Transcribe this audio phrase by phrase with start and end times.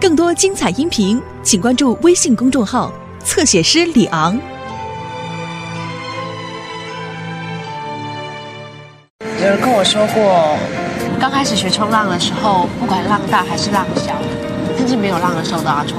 [0.00, 2.92] 更多精彩音频，请关注微信公众号
[3.24, 4.38] “侧写师李昂”。
[9.20, 10.56] 有人跟我说过，
[11.20, 14.12] 刚开始学冲浪的时候，不管浪大还是浪小，
[14.76, 15.98] 甚至没有浪的时候都要冲。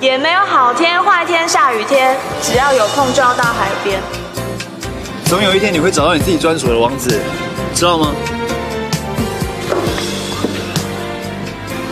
[0.00, 4.00] 也没有好天坏天下雨天，只要有空就要到海边。
[5.24, 7.18] 总有一天你会找到你自己专属的王子，
[7.74, 8.12] 知道吗？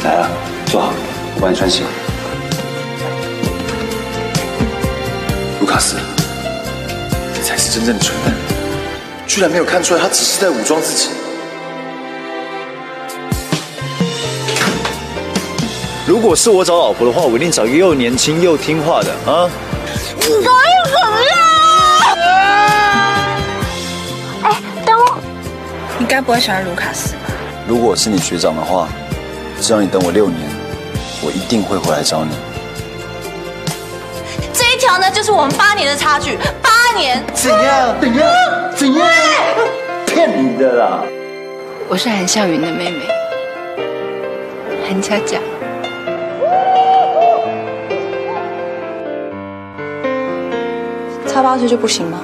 [0.05, 0.31] 来了，
[0.71, 0.93] 坐好，
[1.37, 1.83] 我帮你穿鞋。
[5.61, 5.97] 卢卡斯，
[7.35, 8.35] 你才是真正的蠢蛋，
[9.27, 11.09] 居然没有看出来他只是在武装自己。
[16.07, 19.49] 如果是我找老婆的话，我一定找一个又年轻又听话的啊！
[20.21, 20.53] 你搞
[20.85, 21.39] 什么样？
[24.43, 25.19] 哎，等我！
[25.99, 27.21] 你该不会喜欢卢卡斯吧？
[27.67, 28.89] 如果我是你学长的话，
[29.61, 30.49] 只要你等我六年，
[31.29, 32.31] 我一定会回来找你。
[34.51, 37.23] 这一条呢，就是我们八年的差距，八年。
[37.35, 37.95] 怎样？
[38.01, 38.27] 怎样？
[38.75, 39.07] 怎样？
[40.07, 41.03] 骗你的啦！
[41.87, 43.09] 我是韩笑云的妹妹，
[44.89, 45.37] 韩佳佳。
[51.27, 52.21] 差八岁就不行吗？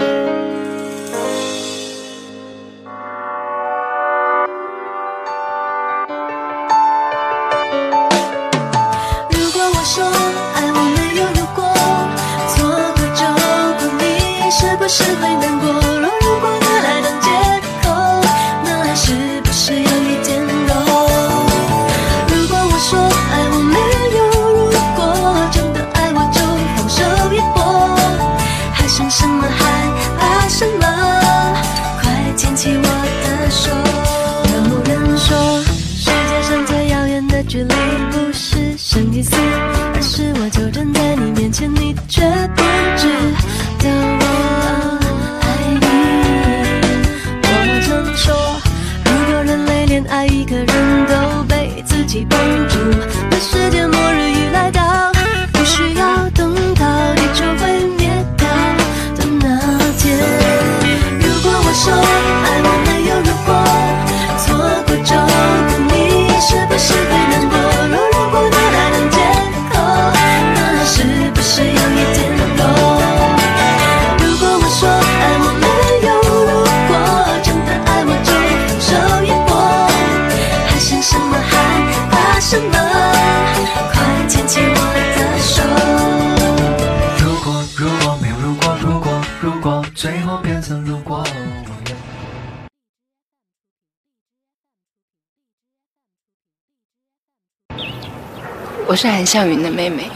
[98.95, 100.09] 我是韩向云的妹妹，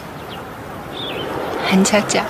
[1.68, 2.22] 韩佳佳。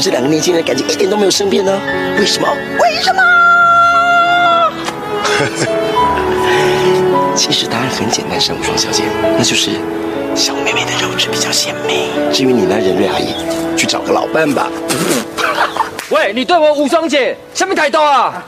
[0.00, 1.78] 这两个年轻人的感情一点都没有生变呢？
[2.18, 2.48] 为什么？
[2.80, 3.20] 为什么？
[7.36, 9.04] 其实答案很简单，夏无双小姐，
[9.36, 9.70] 那就是
[10.34, 12.08] 小妹妹的肉质比较鲜美。
[12.32, 13.34] 至于你呢，任瑞阿姨，
[13.76, 14.68] 去找个老伴吧。
[16.10, 18.42] 喂，你对我无双姐什么态度啊！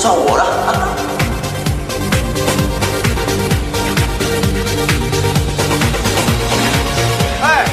[0.00, 0.44] 算我的。
[7.42, 7.66] 哎，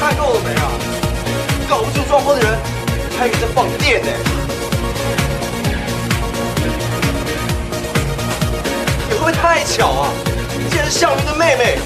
[0.00, 0.64] 看够了没啊？
[1.68, 2.58] 搞不清状况的人，
[3.18, 4.10] 还以为在放电呢。
[9.10, 10.10] 你会不会太巧啊？
[10.70, 11.78] 竟然是向云的妹妹。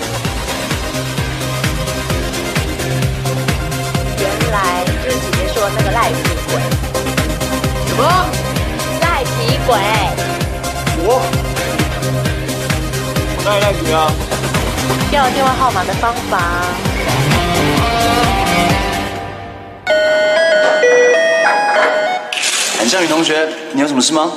[4.20, 6.22] 原来就是姐姐说那个赖皮
[6.52, 6.62] 鬼。
[7.88, 8.47] 什么？
[9.18, 9.76] 赖皮鬼？
[11.02, 11.20] 我？
[13.36, 14.12] 我哪里赖皮啊？
[15.10, 16.38] 要有电话号码的方法。
[22.78, 24.30] 韩向宇同学，你有什么事吗？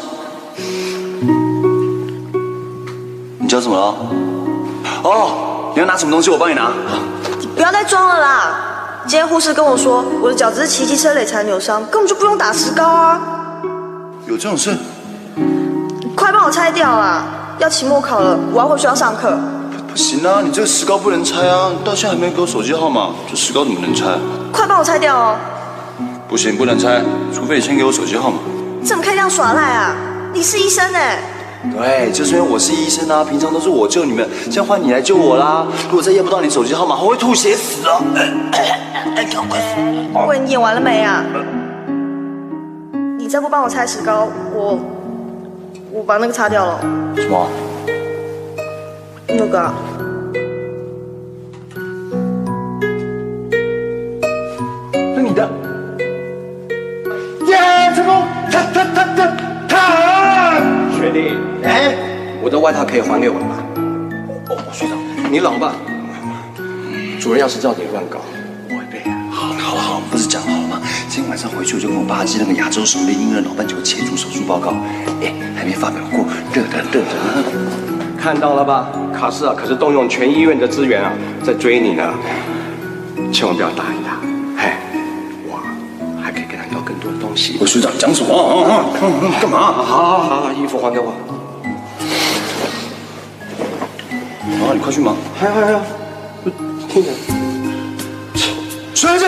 [3.38, 3.96] 你叫什么了？
[5.04, 6.32] 哦，你要拿什么东西？
[6.32, 6.72] 我帮你拿。
[7.40, 9.04] 你不要再装了啦！
[9.06, 13.31] 今天护士跟我说，我的脚只是骑机车累才扭伤，根本就不用打石膏啊！
[14.32, 14.74] 有这种事？
[16.16, 17.26] 快帮我拆掉啊！
[17.60, 19.38] 要期末考了，我要回学校上课。
[19.90, 21.70] 不行啊，你这个石膏不能拆啊！
[21.84, 24.06] 到现在还没有给我手机号码，这石膏怎么能拆？
[24.50, 25.36] 快帮我拆掉哦！
[26.30, 27.02] 不行，不能拆，
[27.34, 28.38] 除非你先给我手机号码。
[28.86, 29.94] 怎么可以这样耍赖啊？
[30.34, 31.20] 你是医生哎！
[31.78, 35.68] 对，就是因为我是医生啊，平常都是我救你们，现在换你来救我啦。
[35.90, 38.00] 如果再验不到你手机号码，我会吐血死啊！
[40.26, 41.22] 喂，你演完了没啊？
[43.32, 44.78] 你再不帮我拆石膏，我
[45.90, 46.82] 我把那个擦掉了。
[47.16, 47.48] 什么？
[49.26, 49.74] 那个啊、
[55.16, 55.50] 是你的。
[57.48, 57.56] 耶，
[57.96, 58.24] 成功！
[58.52, 60.60] 他他他他他！
[60.92, 61.32] 学弟，
[61.64, 61.96] 哎，
[62.44, 63.56] 我的外套可以还给我了吗？
[64.50, 64.98] 哦，学长，
[65.32, 65.72] 你老爸，
[67.18, 68.20] 主任要是照你乱搞，
[71.14, 74.72] 今天晚上回去我就跟我爸寄那个亚洲首例婴儿脑半球切除手术报告，
[75.22, 76.24] 哎，还没发表过，
[76.54, 78.18] 热腾热腾。
[78.18, 78.88] 看到了吧？
[79.14, 81.12] 卡斯啊，可是动用全医院的资源啊，
[81.44, 82.14] 在追你呢，
[83.30, 84.16] 千万不要答应他。
[84.56, 84.72] 嘿，
[85.50, 85.60] 我
[86.24, 87.58] 还可以跟他要更多的东西。
[87.60, 88.96] 我学长讲什么啊啊啊！
[89.42, 89.60] 干嘛？
[89.60, 91.12] 好好好好，衣服还给我。
[94.64, 95.18] 啊，你快去忙。
[95.38, 95.80] 还有还有
[96.88, 97.12] 听着，
[98.96, 99.20] 孙孩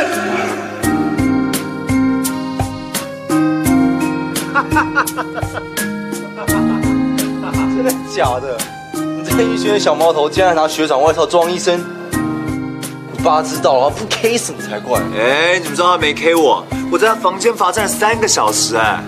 [7.76, 8.58] 真的假的？
[8.94, 11.80] 你这个医学院小毛头，竟然拿学长外套装医生？
[12.12, 15.00] 你爸知道了，不 K 死你才怪！
[15.18, 16.66] 哎，你们知道他没 K 我？
[16.92, 19.02] 我在他房间罚站了三个小时，哎，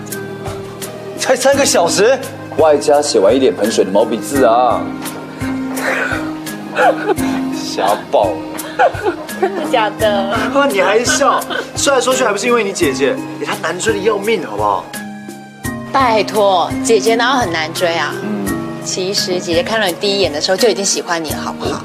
[1.18, 2.18] 才三个小时，
[2.58, 4.80] 外加写完一脸盆水的毛笔字啊！
[7.54, 8.36] 瞎爆了！
[9.40, 10.34] 真的假的？
[10.54, 11.40] 哇，你还笑？
[11.76, 13.14] 说来说去还不是因为你姐姐？
[13.40, 14.84] 哎，她难追的要命，好不好？
[15.98, 18.12] 拜托，姐姐哪有很难追啊？
[18.84, 21.82] 其实姐姐看到你第一眼的时候就已经喜欢你了，好不好？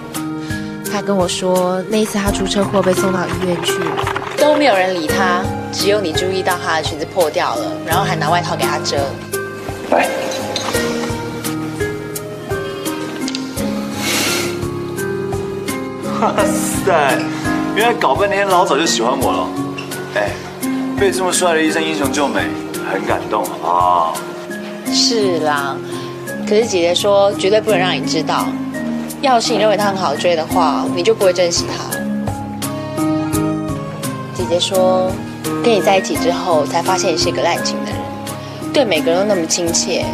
[0.92, 3.74] 她跟我说，那一次她出车祸被送到医院去，
[4.36, 5.42] 都没有人理她，
[5.72, 8.98] 只有你注意到她的裙子破掉了，然后还拿外套给她遮。
[9.92, 10.10] 来，
[16.20, 16.36] 哇
[16.86, 17.18] 塞，
[17.78, 19.48] 原来搞半天老早就喜欢我了。
[20.16, 20.32] 哎，
[21.00, 22.42] 被这么帅的医生英雄救美，
[22.90, 24.14] 很感动，啊？
[24.94, 25.76] 是啦，
[26.48, 28.46] 可是姐姐说绝对不能让你知道，
[29.22, 31.98] 要是你认为他很好追的话，你就不会珍惜他。
[34.34, 35.10] 姐姐说，
[35.64, 38.00] 跟你在一起之后，才发现你是一个滥情的人，
[38.74, 40.06] 对每个人都那么亲切，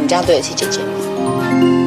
[0.00, 1.79] 你这样对得起姐姐吗？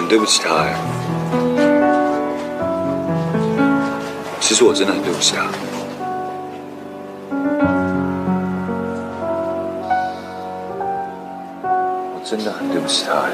[0.00, 0.74] 很对不起他哎。
[4.40, 5.42] 其实我真的很对不起他。
[12.14, 13.32] 我真的很对不起他哎。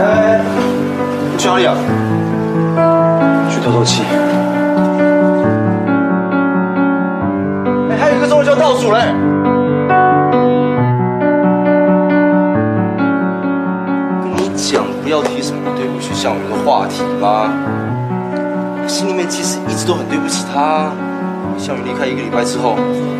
[0.00, 0.40] 哎，
[1.30, 1.76] 你去哪里啊？
[3.50, 4.02] 去透透气。
[7.90, 9.14] 哎，还有一个钟就要倒数嘞。
[15.76, 17.50] 对不起项羽的话题吗？
[18.86, 20.90] 心里面其实一直都很对不起他。
[21.58, 22.76] 项羽离开一个礼拜之后，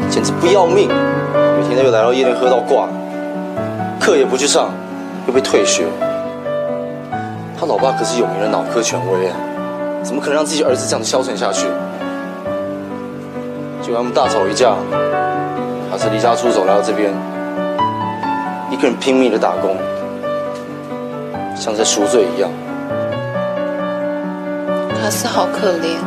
[0.08, 2.88] 简直不要命，每天都又来到夜店喝到挂，
[4.00, 4.70] 课也不去上，
[5.26, 5.84] 又被退学。
[7.58, 9.36] 他老爸可是有名的脑科权威啊，
[10.02, 11.66] 怎么可能让自己儿子这样消沉下去？
[13.82, 14.74] 就他们大吵一架，
[15.90, 17.12] 还是离家出走来到这边，
[18.70, 19.76] 一个人拼命的打工，
[21.58, 22.50] 像在赎罪一样。
[25.00, 25.98] 卡斯好可怜。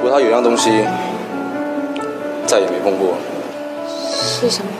[0.00, 0.84] 不过他有样东西
[2.46, 3.14] 再也没碰过，
[4.12, 4.70] 是什么？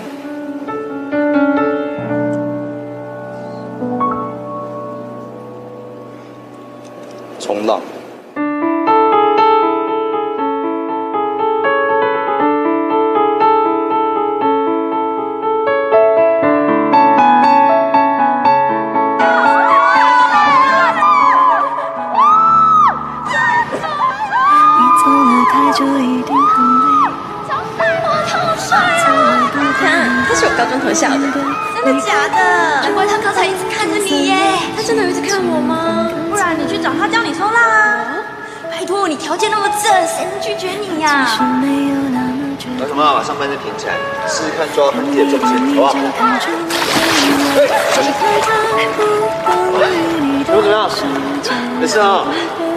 [50.88, 51.12] 怎么
[51.42, 51.68] 怎么样？
[51.80, 52.24] 没事啊，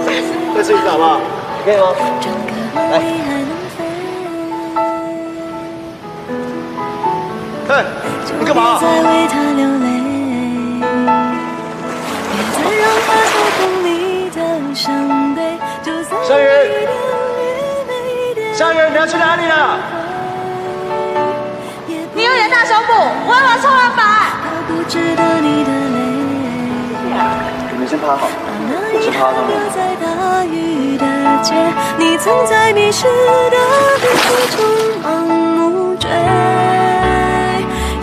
[0.06, 0.12] 再
[0.64, 1.20] 试一次好不好？
[1.66, 1.84] 可以吗？
[2.92, 2.94] 来。
[7.70, 7.84] 哎，
[8.40, 8.80] 你干嘛？
[8.80, 8.86] 夏
[16.40, 16.42] 雨，
[18.54, 19.78] 夏雨，你要去哪里了？
[22.14, 22.94] 你有点大胸部，
[23.28, 24.06] 我要玩冲浪板。
[27.88, 28.28] 你们先趴好，
[28.94, 29.38] 我先趴上。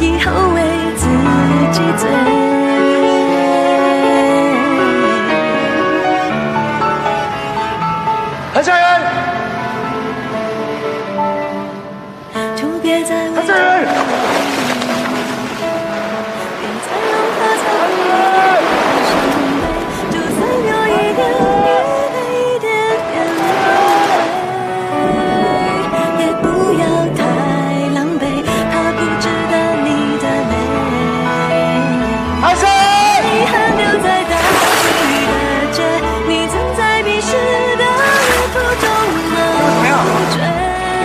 [0.00, 0.58] 以后为
[0.96, 1.04] 自
[1.72, 2.53] 己醉。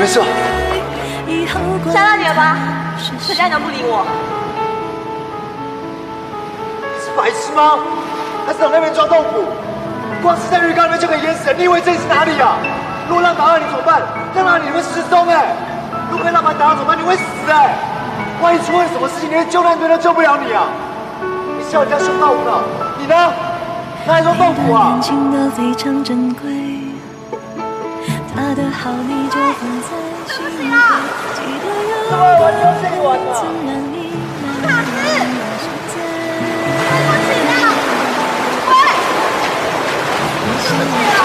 [0.09, 1.93] 没事。
[1.93, 2.57] 吓到你了吧？
[3.19, 4.03] 谁家能不理我？
[6.81, 7.77] 你是白痴吗？
[8.47, 9.45] 还是往那边抓豆腐？
[10.23, 12.57] 光是在浴缸里面就可以淹死人，你以为这里是哪里啊？
[13.07, 14.01] 如果浪打到你怎么办？
[14.35, 15.53] 浪到你会失踪哎！
[16.09, 16.97] 如果被浪板打到怎么办？
[16.97, 17.75] 你会死哎！
[18.41, 20.65] 万一出了什么事情，连救难队都救不了你啊！
[21.21, 22.61] 你笑人家胸大无脑，
[22.97, 23.15] 你呢？
[24.07, 24.97] 那还说豆腐啊？
[28.39, 29.85] 他的好你就放在
[30.31, 30.63] 心里，
[31.35, 33.95] 记得有个人自然你
[34.63, 34.65] 来
[35.59, 35.93] 选择。
[36.79, 37.53] 对不起啊！
[38.69, 38.71] 喂！
[40.39, 40.71] 对不起
[41.15, 41.21] 啊！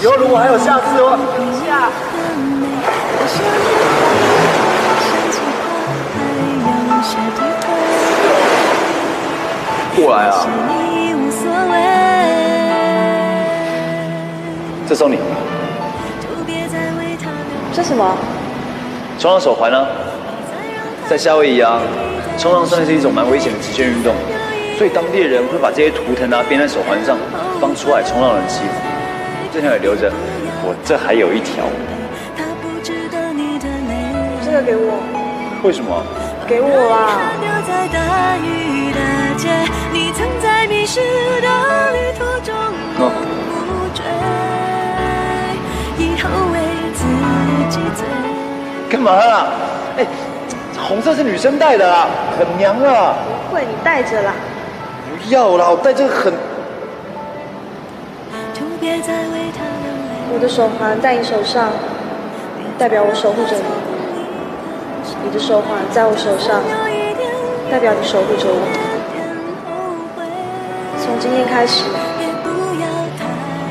[0.00, 1.16] 以后如果还有下次的话，
[1.64, 1.70] 下。
[9.94, 10.30] 过来啊！
[14.92, 15.16] 这送你。
[17.72, 18.14] 这什么？
[19.18, 19.86] 冲浪手环呢？
[21.08, 21.80] 在夏威夷啊，
[22.36, 24.14] 冲浪算是一种蛮危险的极限运动，
[24.76, 27.16] 所以当地人会把这些图腾啊编在手环上，
[27.58, 28.74] 帮出海冲浪人祈福。
[29.50, 30.12] 这条也留着，
[30.62, 31.64] 我这还有一条。
[34.44, 34.92] 这个给我。
[35.62, 36.04] 为什么？
[36.46, 37.32] 给我啊！
[48.00, 48.88] 嗯。
[48.88, 49.46] 干嘛啊？
[49.98, 50.06] 哎，
[50.88, 52.06] 红色是女生戴的啦，
[52.38, 53.14] 很娘啊。
[53.50, 54.32] 不会，你戴着啦。
[55.08, 56.32] 不要啦，我戴这个很。
[60.34, 61.70] 我的手环在你手上，
[62.78, 63.62] 代表我守护着你；
[65.22, 66.62] 你的手环在我手上，
[67.70, 68.62] 代表你守护着我。
[70.98, 71.84] 从今天开始，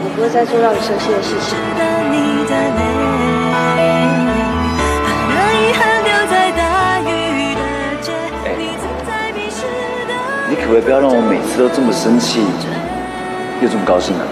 [0.03, 1.57] 我不会再做让你生气的事情。
[10.71, 12.39] 可不可以不要让我每次都这么生气，
[13.61, 14.23] 又这么高兴啊？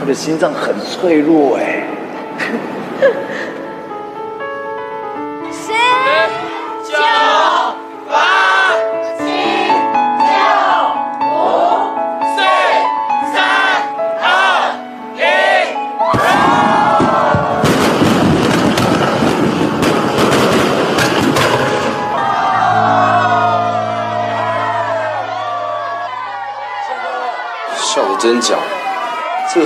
[0.00, 1.83] 我的心脏很脆弱哎。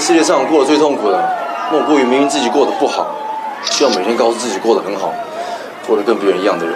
[0.08, 1.22] 世界上过得最痛苦的，
[1.70, 3.14] 莫过于明明自己过得不好，
[3.70, 5.12] 需要每天告诉自己过得很好，
[5.86, 6.74] 过得跟别人一样的人。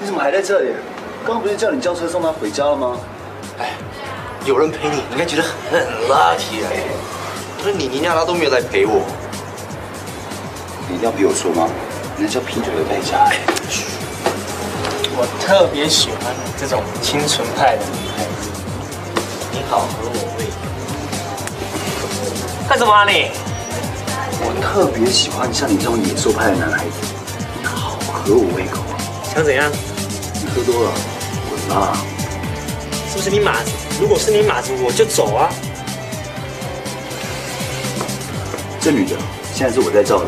[0.00, 0.72] 你怎么还在这里？
[1.24, 2.96] 刚刚不是叫你叫车送他回家了吗？
[3.60, 3.70] 哎，
[4.44, 5.80] 有人陪你，你应该觉得很
[6.10, 6.82] lucky 哎。
[7.62, 9.02] 可是你尼亚拉都没有来陪我。
[10.88, 11.68] 你一定要逼我说吗？
[12.18, 13.30] 那叫啤酒的代价。
[15.18, 18.50] 我特别喜欢你这种清纯派的女孩子，
[19.52, 20.46] 你好合我胃。
[22.68, 23.30] 干什么啊你？
[24.40, 26.90] 我特别喜欢像你这种野兽派的男孩子，
[27.58, 28.96] 你好合我胃口啊！
[29.34, 29.70] 想怎样？
[30.34, 30.92] 你喝多了，
[31.48, 31.96] 滚吧！
[33.10, 33.70] 是不是你马子？
[34.00, 35.48] 如果是你马子，我就走啊！
[38.80, 39.16] 这女的
[39.54, 40.26] 现在是我在罩的，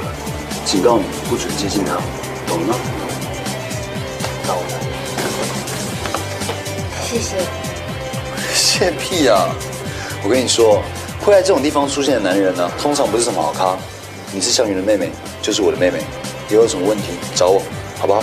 [0.65, 1.93] 警告你不准接近他，
[2.47, 2.75] 懂了吗？
[4.47, 4.63] 懂了。
[7.05, 7.37] 谢谢。
[8.55, 9.49] 谢屁啊！
[10.23, 10.83] 我跟你说，
[11.21, 13.77] 会在这种地方出现的男人呢，通常不是什么好咖。
[14.33, 15.11] 你是向云的妹妹，
[15.43, 15.99] 就是我的妹妹，
[16.49, 17.05] 以后有什么问题
[17.35, 17.63] 找我，
[17.99, 18.23] 好不好？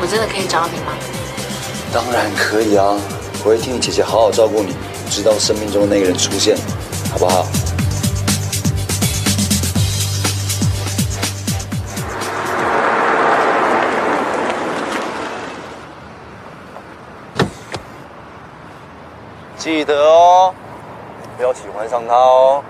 [0.00, 0.92] 我真的可以找你吗？
[1.92, 2.96] 当然可以啊！
[3.42, 4.74] 我会替你姐姐好好照顾你，
[5.10, 6.56] 直到生命中的那个人出现，
[7.10, 7.46] 好不好？
[19.70, 20.52] 记得哦，
[21.36, 22.60] 不要喜欢上他哦。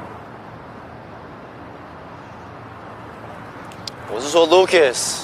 [4.13, 5.23] 我是说，Lucas，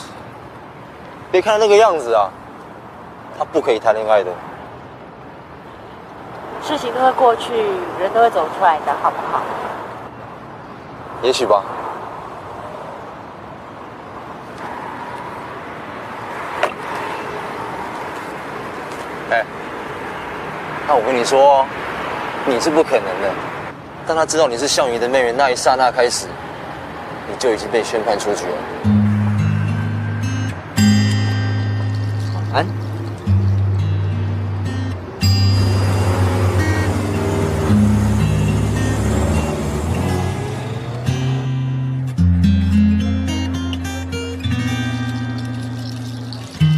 [1.30, 2.30] 别看他那个样子啊，
[3.38, 4.30] 他不可以谈恋爱的。
[6.62, 7.52] 事情都会过去，
[8.00, 9.42] 人都会走出来的，好不好？
[11.20, 11.62] 也许吧。
[20.88, 21.66] 那我跟你说，
[22.46, 23.30] 你是不可能的。
[24.06, 26.26] 当他知道你是项羽的妹妹那一刹那开始，
[27.28, 28.52] 你就已经被宣判出局了。
[32.54, 32.64] 安。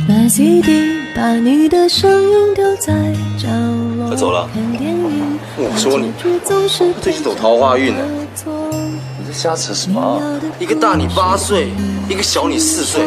[0.09, 2.95] 买 CD，把你的声音丢在
[3.39, 3.88] 角落。
[4.09, 4.49] 快走了。
[5.59, 6.11] 我说你，
[7.03, 8.03] 最近走桃花运呢。
[9.19, 10.17] 你在瞎扯什么啊？
[10.59, 11.69] 一个大你八岁，
[12.09, 13.03] 一个小你四岁，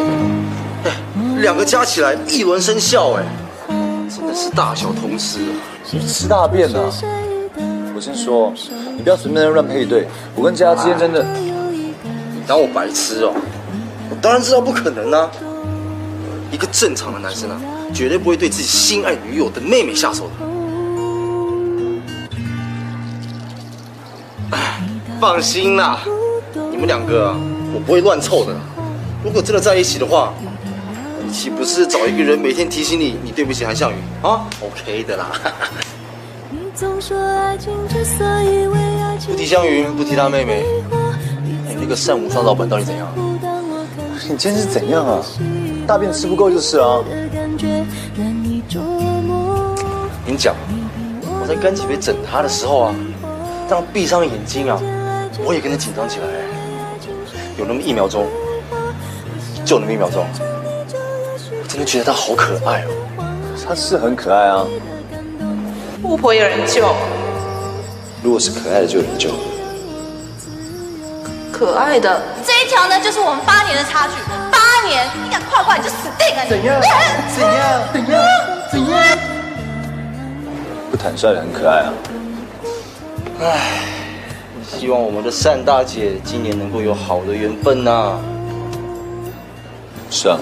[0.83, 0.91] 哎，
[1.39, 3.25] 两个加起来一轮生肖，哎，
[4.07, 5.49] 真的是大小通吃啊！
[6.07, 6.93] 吃大便啊！
[7.95, 8.53] 我先说，
[8.95, 10.07] 你不要随便乱配对。
[10.35, 13.33] 我跟佳佳之间真的，你当我白痴哦？
[14.11, 15.31] 我当然知道不可能啊！
[16.51, 17.59] 一个正常的男生啊，
[17.91, 20.50] 绝对不会对自己心爱女友的妹妹下手的。
[25.21, 25.99] 放心啦，
[26.71, 27.37] 你们两个啊，
[27.75, 28.55] 我不会乱凑的。
[29.23, 30.33] 如果真的在一起的话，
[31.23, 35.27] 你岂不是找一个人每天提醒你，你对不起韩项羽啊？OK 的啦。
[39.27, 40.65] 不提湘云，不提他妹妹，
[41.69, 43.07] 哎，那个善无双老板到底怎样？
[44.27, 45.23] 你今天是怎样啊？
[45.85, 46.97] 大便吃不够就是啊。
[48.17, 48.25] 跟
[50.25, 50.55] 你讲，
[51.39, 52.95] 我在干几杯整他的时候啊，
[53.69, 54.81] 当闭上眼睛啊，
[55.45, 56.25] 我也跟着紧张起来。
[57.57, 58.27] 有那么一秒钟，
[59.65, 62.89] 就那么一秒钟，我真的觉得他好可爱哦。
[63.67, 64.65] 他是很可爱啊。
[66.03, 66.95] 巫婆有人救，
[68.23, 69.29] 如果是可爱的就有人救。
[71.51, 74.13] 可爱的这一条呢，就是我们八年的差距。
[74.51, 76.45] 八年，你敢跨过来你就死定了！
[76.49, 76.81] 怎样？
[77.29, 77.53] 怎样？
[77.93, 78.23] 怎样？
[78.71, 79.17] 怎样？
[80.89, 81.93] 不坦率的很可爱啊。
[83.41, 83.59] 唉，
[84.77, 88.19] 希望我们的单大姐今年能够有好的缘分呐。
[90.09, 90.39] 是啊。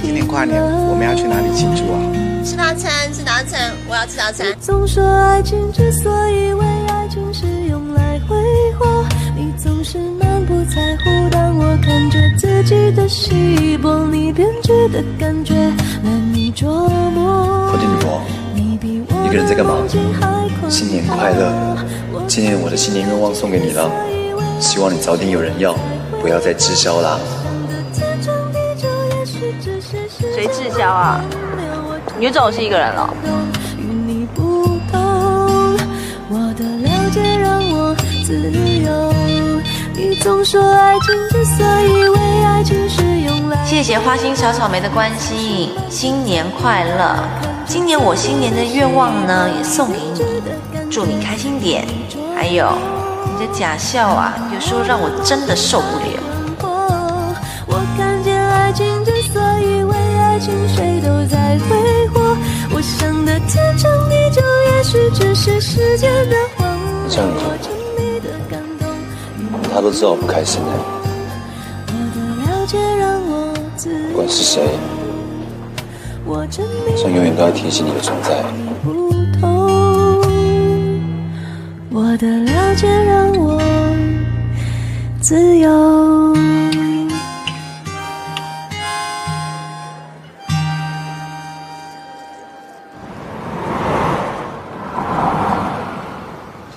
[0.00, 1.98] 今年跨年我们要去哪里庆祝啊？
[2.44, 4.54] 吃大餐，吃大餐，我要吃大餐。
[4.60, 8.36] 总说爱情之所以为爱情是用来挥
[8.78, 9.04] 霍，
[9.36, 11.21] 你总是满不在乎。
[11.82, 15.54] 当我看着自己的细胞，你编织的感觉
[16.02, 17.70] 难以捉摸。
[17.72, 19.74] 我的女王，一个人在干嘛？
[20.68, 21.76] 新年快乐！
[22.28, 23.90] 今年我的新年愿望送给你了，
[24.60, 25.74] 希望你早点有人要，
[26.20, 27.18] 不要再滞销啦。
[30.34, 31.20] 谁滞销啊？
[32.18, 33.12] 你就只有是一个人了。
[43.64, 47.16] 谢谢花心小草莓的关心，新年快乐！
[47.66, 50.22] 今年我新年的愿望呢，也送给你，
[50.90, 51.86] 祝你开心点。
[52.36, 52.70] 还有
[53.24, 56.04] 你的假笑啊，有时候让我真的受不了。
[60.74, 62.36] 谁都在挥霍，
[62.74, 64.42] 我想的天长地久，
[64.76, 66.36] 也许只是时间的
[69.74, 70.70] 他都知道我不开心的，
[74.10, 74.68] 不管是谁，
[76.96, 78.44] 像永远都要提醒你的存在。
[81.90, 83.58] 我的了解让我
[85.20, 86.36] 自由。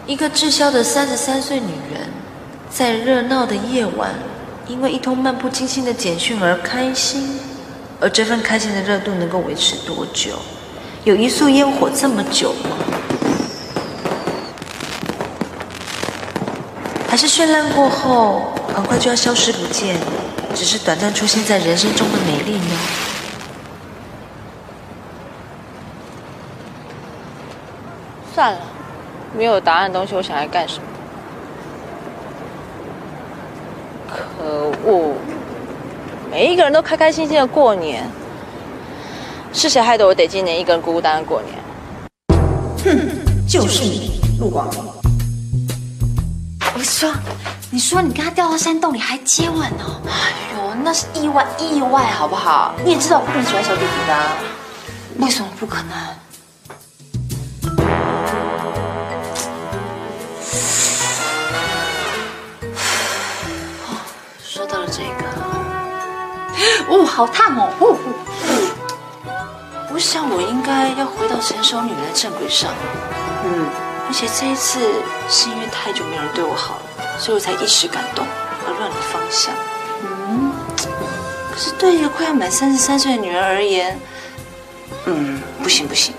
[0.08, 2.08] 一个滞销的三十三岁女人，
[2.76, 4.14] 在热闹的夜晚，
[4.68, 7.40] 因为一通漫不经心的简讯而开心，
[8.02, 10.38] 而这份开心的热度能够维持多久？
[11.06, 12.76] 有一束烟火这么久吗？
[17.08, 19.96] 还是绚烂过后，很快就要消失不见，
[20.54, 22.78] 只是短暂出现在人生中的美丽呢？
[28.34, 28.60] 算了，
[29.34, 30.82] 没有答案的东西，我想来干什么？
[34.46, 35.16] 可恶！
[36.30, 38.08] 每一个人都开开心心的过年，
[39.52, 41.56] 是谁害得我得今年一个人孤孤单单过年？
[42.84, 44.84] 哼，就是你，陆广明。
[46.76, 47.12] 我说，
[47.72, 50.00] 你说你跟他掉到山洞里还接吻哦？
[50.06, 50.14] 哎
[50.56, 52.76] 呦，那是意外，意外好不好？
[52.86, 54.38] 你也知道我不喜欢小弟弟的、啊，
[55.22, 55.98] 为什么不可能？
[66.90, 67.70] 哦，好烫哦！
[67.80, 67.98] 哦，
[69.94, 72.72] 我想我应该要回到成熟女人的正轨上。
[73.46, 73.68] 嗯，
[74.08, 74.80] 而且这一次
[75.30, 78.26] 是因为太久没有人对我好了，所以我才一时感动
[78.68, 79.54] 而乱了方向。
[80.04, 80.52] 嗯，
[81.52, 84.00] 可是对一个快要满三十三岁的女人而言，
[85.06, 86.14] 嗯，不行不行，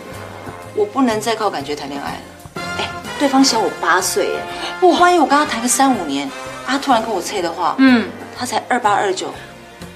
[0.74, 2.62] 我不能再靠感觉谈恋爱了。
[2.78, 6.30] 哎，对方小我八岁，哎，万一我跟他谈个三五年，
[6.66, 9.32] 他突然跟我催的话，嗯，他才二八二九，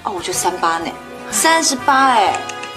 [0.02, 0.86] 哦，我就三八呢，
[1.30, 2.32] 三十八哎，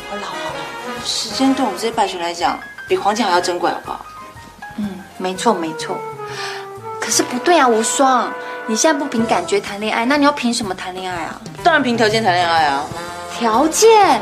[0.10, 1.06] 好老好老。
[1.06, 4.06] 时间对我们这些败犬来讲，比黄金还要珍贵，好不好？
[4.78, 5.98] 嗯，没错没错。
[7.00, 8.32] 可是不对啊，无双，
[8.68, 11.40] 你现在不凭感觉谈恋爱，那你要凭什么谈恋爱啊？
[11.64, 12.86] 当然凭条件谈恋爱啊。
[13.38, 14.22] 条件？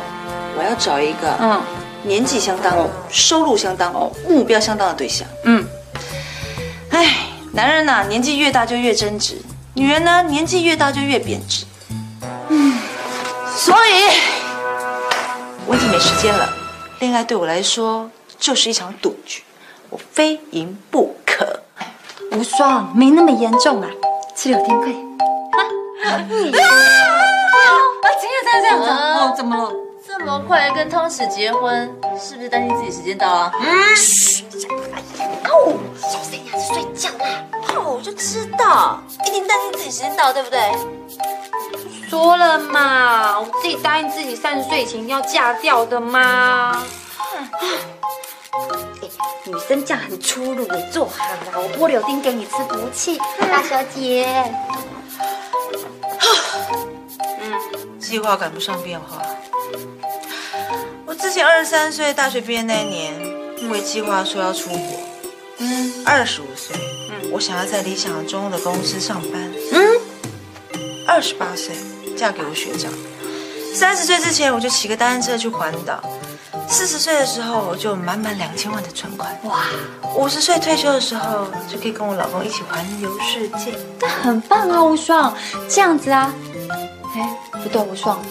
[0.57, 1.61] 我要找一个嗯，
[2.03, 3.93] 年纪相当、收入相当、
[4.27, 5.27] 目标相当的对象。
[5.45, 5.65] 嗯。
[6.89, 7.15] 哎，
[7.53, 9.41] 男人呐、年纪越大就越增值，
[9.73, 11.65] 女人呢，年纪越大就越贬值。
[13.55, 14.09] 所以
[15.67, 16.49] 我已经没时间了。
[16.99, 18.09] 恋爱对我来说
[18.39, 19.43] 就是一场赌局，
[19.89, 21.59] 我非赢不可。
[22.31, 23.89] 无双，没那么严重啊，
[24.35, 24.97] 吃柳丁快点。
[26.03, 26.17] 啊！
[26.29, 26.61] 你啊！
[28.19, 29.33] 今天才这样子哦？
[29.35, 29.71] 怎么了？
[30.07, 33.51] 这么快跟汤匙结婚，是不是担心自己时间到啊？
[33.59, 33.95] 嗯。
[33.97, 34.45] 嘘！
[35.45, 37.43] 哦，小声点，睡觉啦。
[37.75, 40.59] 哦，我就知道，一定担心自己时间到，对不对？
[42.11, 46.83] 说了嘛，我自己答应自己三十岁以前要嫁掉的嘛。
[49.45, 54.27] 女生这样很粗鲁，你做好了，我剥柳丁给你吃福气，大小姐。
[57.39, 59.21] 嗯，计划赶不上变化。
[61.05, 63.13] 我之前二十三岁，大学毕业那一年，
[63.59, 64.99] 因为计划说要出国。
[65.59, 66.75] 嗯，二十五岁，
[67.09, 69.53] 嗯，我想要在理想中的公司上班。
[69.71, 69.97] 嗯，
[71.07, 71.73] 二十八岁，
[72.21, 72.91] 嫁给我学长。
[73.73, 75.99] 三十岁之前，我就骑个单车去环岛。
[76.69, 79.35] 四十岁的时候，我就有满满两千万的存款。
[79.45, 79.65] 哇！
[80.15, 83.73] 五十岁退休的时候，就可以跟我老公一起环游世界。
[83.99, 85.35] 那很棒啊，无双，
[85.67, 86.31] 这样子啊。
[87.15, 88.23] 哎，不对，无双，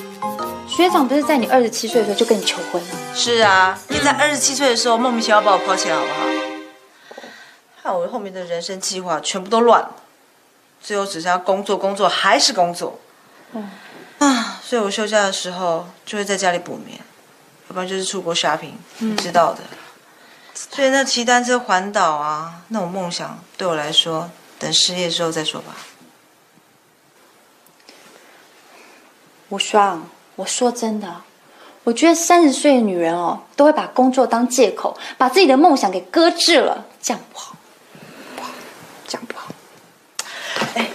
[0.68, 2.88] 学长不是在你二十七岁的时候就跟你求婚了？
[3.12, 7.22] 是啊，你在二十七岁的时候莫名其妙把我抛弃了，好不好？
[7.82, 9.96] 害我后面的人生计划全部都乱了，
[10.80, 13.00] 最后只剩下工作，工作还是工作。
[13.52, 13.68] 嗯
[14.20, 16.98] 啊，所以我休假的时候就会在家里补眠。
[17.68, 19.60] 要不然就是出国 shopping，你知道的。
[20.52, 25.74] 所以那骑单车环岛啊，那种梦想对我来说，等失业之后再说吧。
[29.48, 30.06] 无双，
[30.36, 31.22] 我说真的，
[31.84, 37.56] 我觉得三十岁的女人哦，都会把工作当借口，把自己的梦想给搁置了，这样不好，
[38.36, 38.50] 不好，
[39.08, 39.52] 这样不好。
[40.74, 40.90] 哎，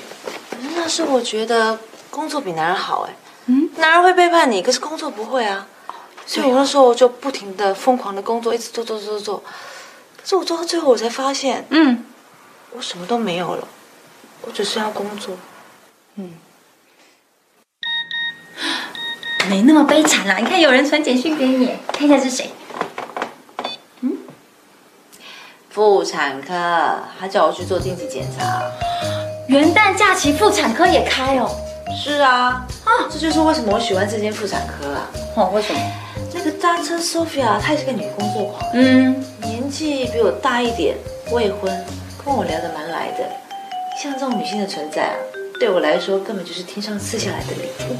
[0.76, 1.80] 那是我觉得
[2.16, 3.14] 工作比男人好哎。
[3.48, 5.68] 嗯，男人会背叛你，可是工作不会啊。
[6.26, 9.38] 所以我那时候就不停的疯狂的工作，一直做做做做做。
[10.16, 12.06] 可是我做到最后，我才发现，嗯，
[12.72, 13.68] 我什么都没有了，
[14.44, 15.36] 我只是要工作。
[16.16, 16.34] 嗯，
[19.50, 20.38] 没那么悲惨啦。
[20.38, 22.50] 你看，有人传简讯给你，看一下是谁。
[25.70, 26.54] 妇产科，
[27.20, 28.64] 他叫我去做定期检查。
[29.50, 31.54] 元旦假期妇产科也开哦。
[31.96, 35.10] 是啊，啊，这就是为什么我喜欢这间妇产科啊。
[35.36, 35.80] 哦，为什么？
[36.34, 40.96] 那个搭车 Sophia，她也是个女工作狂，嗯，年纪比我大一点，
[41.32, 41.86] 未婚，
[42.24, 43.26] 跟我聊得蛮来的。
[44.02, 45.16] 像这种女性的存在啊，
[45.60, 47.96] 对我来说根本就是天上赐下来的礼物。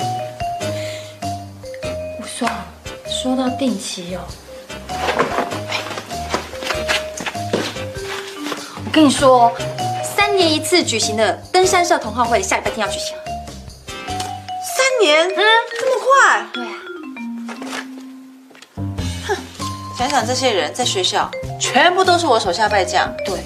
[2.20, 2.52] 无双，
[3.08, 4.22] 说到定期哦，
[8.86, 9.52] 我跟你说，
[10.04, 13.16] 三年一次举行的登山社同好会，下礼拜天要举行
[15.06, 15.44] 年，嗯，
[15.80, 16.46] 这么快？
[16.52, 16.72] 对啊。
[19.28, 19.38] 哼
[19.96, 23.14] 想想这些人在学校，全部都是我手下败将。
[23.24, 23.40] 对，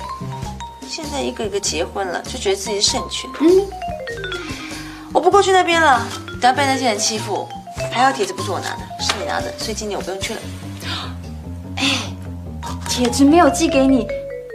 [0.88, 3.30] 现在一个一个结婚了，就觉得自己是圣权。
[3.42, 3.68] 嗯，
[5.14, 6.02] 我不过去那边了，
[6.42, 7.46] 等下被那些人欺负，
[7.92, 10.40] 还好帖子不是我拿的，是你拿的，所以今年我不用去了。
[11.76, 11.84] 哎，
[12.90, 14.08] 帖子没有寄给你，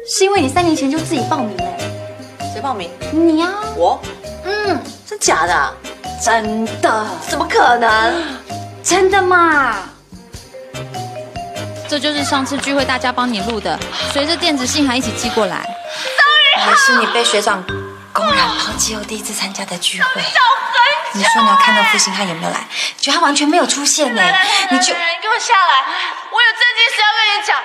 [0.09, 1.65] 是因为你三年前就自己报名了。
[2.51, 2.89] 谁报名？
[3.13, 4.01] 你呀、我？
[4.45, 5.71] 嗯，真假的啊？
[6.25, 7.07] 真的？
[7.29, 8.41] 怎么可能？
[8.83, 9.77] 真的嘛？
[11.87, 13.79] 这就是上次聚会大家帮你录的，
[14.11, 15.69] 随着电子信函一起寄过来。
[16.67, 17.63] 也是你被学长
[18.11, 20.23] 公然抛弃后第一次参加的聚会。
[21.13, 24.23] 你说你要看到负心汉有没有来，结果他完全没有出现呢，
[24.71, 25.85] 你就你给我下来！
[26.33, 27.61] 我有正经事要跟你讲。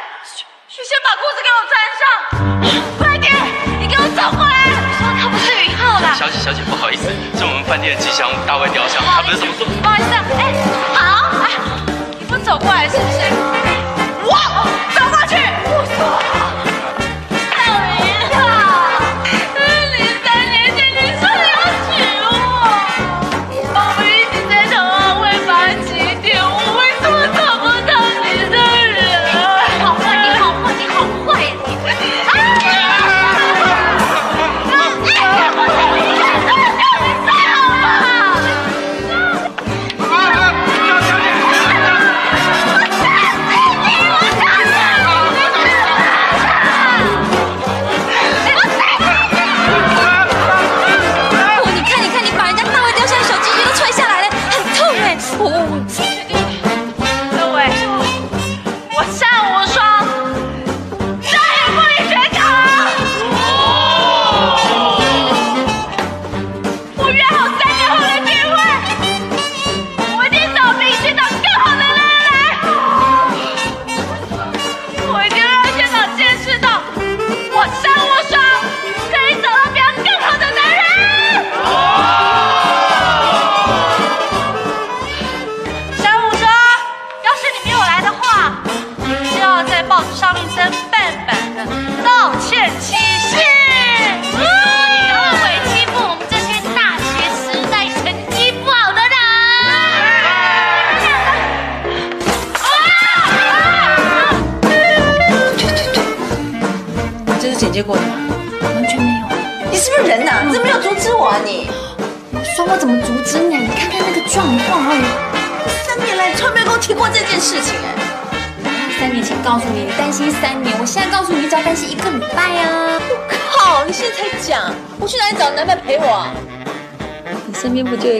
[0.67, 2.03] 去先把裤子给我穿上，
[2.99, 3.33] 快点！
[3.79, 4.48] 你给我走过来！
[6.15, 9.67] 小姐，小姐，不好意思，是我们饭店的吉祥物大卫雕像，他不是怎么做？
[9.81, 10.53] 不好意思，哎，
[10.95, 11.51] 好，哎，
[12.19, 13.19] 你不走过来是不是？
[14.23, 14.33] 我
[14.95, 15.35] 走过去。
[15.67, 16.38] 我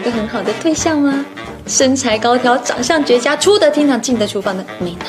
[0.10, 1.26] 很好的对象吗？
[1.68, 5.08] 身材高挑，长相绝佳，出得厅堂，进得厨房的美男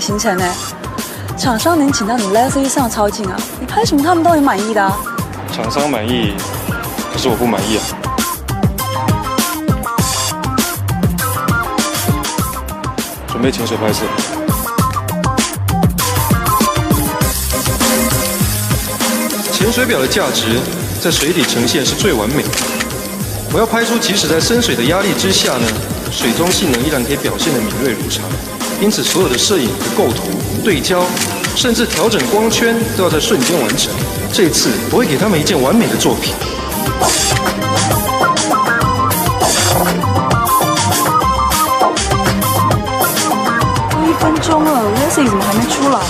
[0.00, 0.44] 行程呢？
[1.36, 3.36] 厂商能请到你 lc 上超进啊？
[3.60, 4.96] 你拍什么他们都很满意的啊？
[5.52, 6.34] 厂商满意
[7.12, 7.82] 可是我不满意啊。
[13.28, 14.04] 准备潜水拍摄。
[19.52, 20.58] 潜水表的价值
[21.00, 22.42] 在水底呈现是最完美。
[22.42, 22.48] 的
[23.52, 25.66] 我要拍出即使在深水的压力之下呢
[26.12, 28.24] 水中性能依然可以表现的敏锐如常
[28.80, 30.30] 因此，所有的摄影的构图、
[30.64, 31.04] 对焦，
[31.54, 33.92] 甚至调整光圈，都要在瞬间完成。
[34.32, 36.32] 这次我会给他们一件完美的作品。
[43.90, 46.00] 都一分钟了，Lacy 怎么还没出来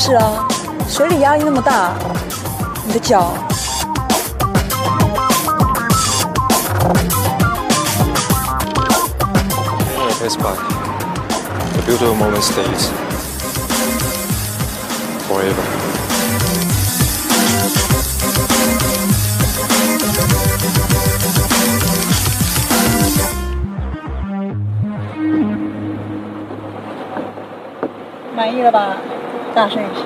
[0.00, 0.88] 你不要做这种事啊！
[0.88, 1.92] 水里压力那么大，
[2.86, 3.34] 你的脚
[10.22, 10.56] Yes, but
[11.74, 12.88] the beautiful moment stays
[15.28, 15.64] forever.
[28.34, 28.96] 满意了吧，
[29.54, 30.02] 大摄影师？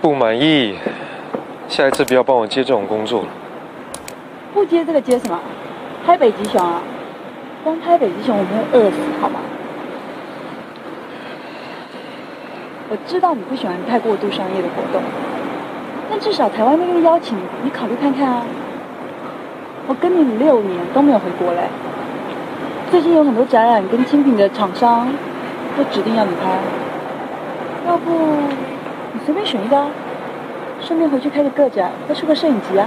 [0.00, 0.76] 不满意，
[1.68, 3.28] 下一次不要帮我接这种工作了。
[4.54, 5.38] 不接这个接什么？
[6.06, 6.80] 拍北极熊啊！
[7.64, 9.40] 光拍北极熊我们会饿死，好吗？
[12.90, 15.02] 我知道你不喜欢太过度商业的活动，
[16.08, 18.42] 但至少台湾那个邀请，你考虑看看啊。
[19.86, 21.62] 我跟你六年都没有回国嘞，
[22.90, 25.08] 最近有很多展览跟精品的厂商
[25.76, 26.58] 都指定要你拍，
[27.98, 28.12] 要不
[29.12, 29.90] 你随便选一个啊，
[30.80, 32.86] 顺便回去开个个展，再出个摄影集啊。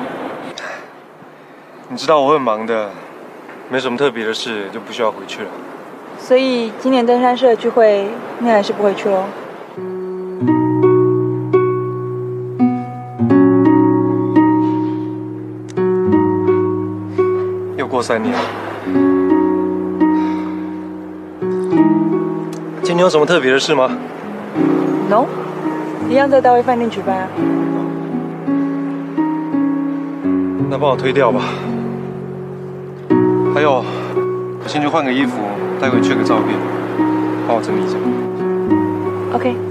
[1.90, 2.90] 你知道我很忙的，
[3.70, 5.50] 没什么特别的事，就不需要回去了。
[6.18, 8.08] 所以今年登山社的聚会，
[8.40, 9.26] 你还是不会去喽？
[17.76, 18.40] 又过三年了，
[22.82, 23.92] 今天有什么特别的事吗？
[25.12, 25.26] No，
[26.10, 27.28] 一样在大卫饭店举办啊。
[30.70, 31.42] 那帮我推掉吧。
[33.54, 33.84] 还有，
[34.64, 35.38] 我先去换个衣服，
[35.82, 36.58] 待会缺个照片，
[37.46, 37.98] 帮我整理一下。
[39.36, 39.71] OK。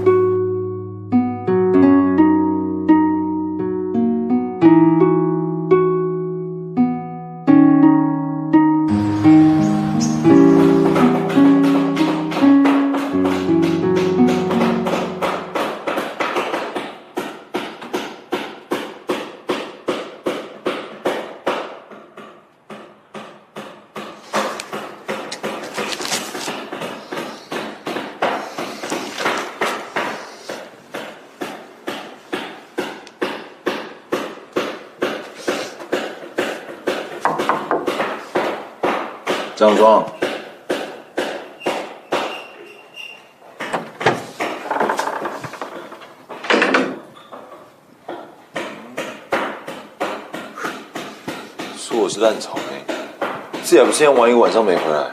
[54.01, 55.11] 这也不是先玩一个晚上没回来。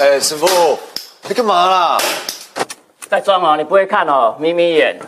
[0.00, 0.76] 哎，师傅，
[1.28, 1.98] 你干嘛啦？
[3.08, 4.98] 在装哦，你不会看哦，眯眯眼。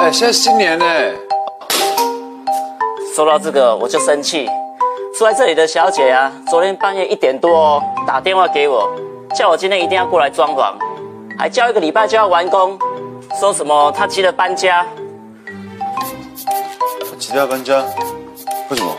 [0.00, 0.86] 哎，现在新年呢。
[3.16, 4.48] 说到这个我就生气，
[5.18, 8.86] 住在这里的小姐啊，昨天半夜一点多哦打电话给我，
[9.34, 10.74] 叫我今天一定要过来装潢，
[11.38, 12.78] 还叫一个礼拜就要完工，
[13.40, 14.84] 说什么她急着搬家。
[17.18, 17.82] 急着搬家？
[18.68, 18.94] 为什么？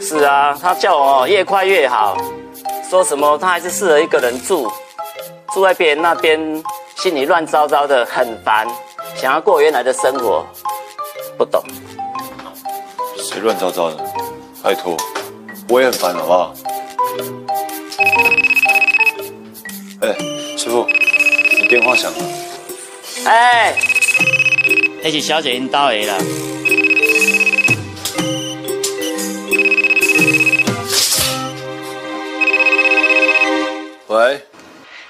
[0.00, 2.16] 是啊，她叫我越快越好，
[2.88, 4.70] 说什么她还是适合一个人住，
[5.52, 6.62] 住在别人那边
[6.94, 8.68] 心里乱糟糟的，很烦，
[9.16, 10.46] 想要过原来的生活，
[11.36, 11.60] 不懂。
[13.16, 13.96] 谁乱糟糟的？
[14.62, 14.96] 拜托，
[15.68, 16.54] 我也很烦，好不好？
[20.02, 20.14] 哎，
[20.56, 20.86] 师傅，
[21.58, 22.18] 你电话响了。
[23.24, 23.74] 哎，
[25.02, 26.14] 那是小姐因到的啦。
[34.08, 34.46] 喂，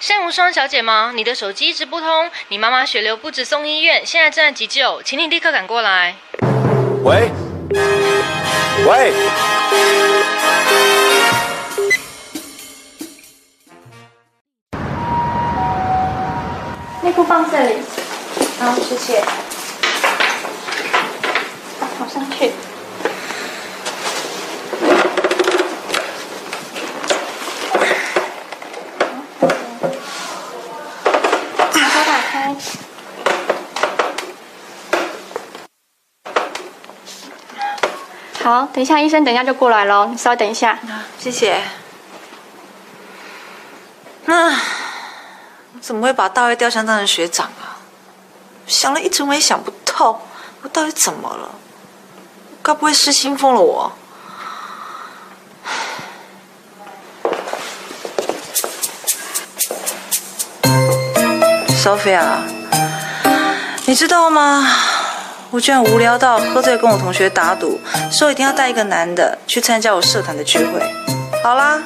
[0.06, 1.12] 单无双小姐吗？
[1.14, 6.14] 你的手机一直不通，你妈妈血流不止，送医院，现在正在急救，请你立刻赶过来。
[7.02, 7.28] 喂。
[7.74, 9.12] 喂，
[17.02, 17.74] 内裤放这里，
[18.60, 19.20] 好，谢谢。
[21.98, 22.52] 好，上去。
[38.54, 40.78] 好，等一下，医生等一下就过来了，你稍微等一下。
[41.18, 41.60] 谢谢。
[44.26, 44.62] 啊，
[45.80, 47.82] 怎么会把大卫雕像当成学长啊？
[48.64, 50.20] 想了一整晚也想不透，
[50.62, 51.50] 我到底怎么了？
[52.62, 53.92] 该不会失心疯了我？
[61.82, 62.22] Sophia，
[63.86, 64.64] 你知道吗？
[65.54, 67.78] 我居然无聊到喝醉跟我同学打赌，
[68.10, 70.82] 说一定要带一个男的去参加我社团的聚会。
[71.44, 71.80] 好啦，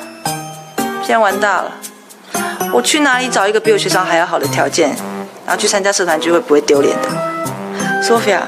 [1.02, 1.70] 现在完大了，
[2.72, 4.88] 我去哪里找一个比我学长还要好的条件，
[5.44, 7.10] 然后去参加社团聚会不会丢脸的
[8.02, 8.40] ？Sophia，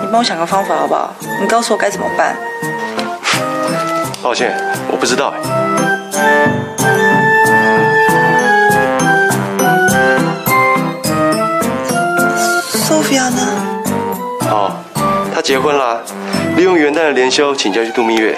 [0.00, 1.12] 你帮我想个方法好不好？
[1.40, 2.36] 你告诉我该怎么办。
[4.22, 4.56] 抱歉，
[4.88, 5.34] 我不知道
[14.52, 14.70] 哦，
[15.34, 16.04] 他结婚了，
[16.56, 18.36] 利用元旦的连休请假去度蜜月。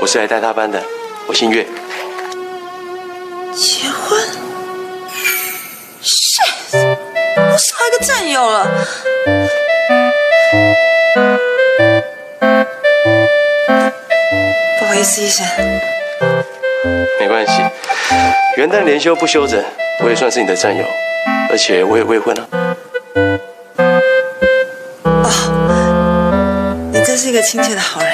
[0.00, 0.82] 我是来带他班的，
[1.28, 1.64] 我姓岳。
[3.54, 4.20] 结婚
[6.02, 6.96] ？shit，
[7.36, 8.68] 我少一个战友了。
[14.80, 15.46] 不好意思，医生。
[17.20, 17.52] 没关系，
[18.56, 19.62] 元旦连休不休整，
[20.02, 20.84] 我也算是你的战友，
[21.48, 22.48] 而且我也未婚啊。
[26.92, 28.10] 你真是一个亲切的好人。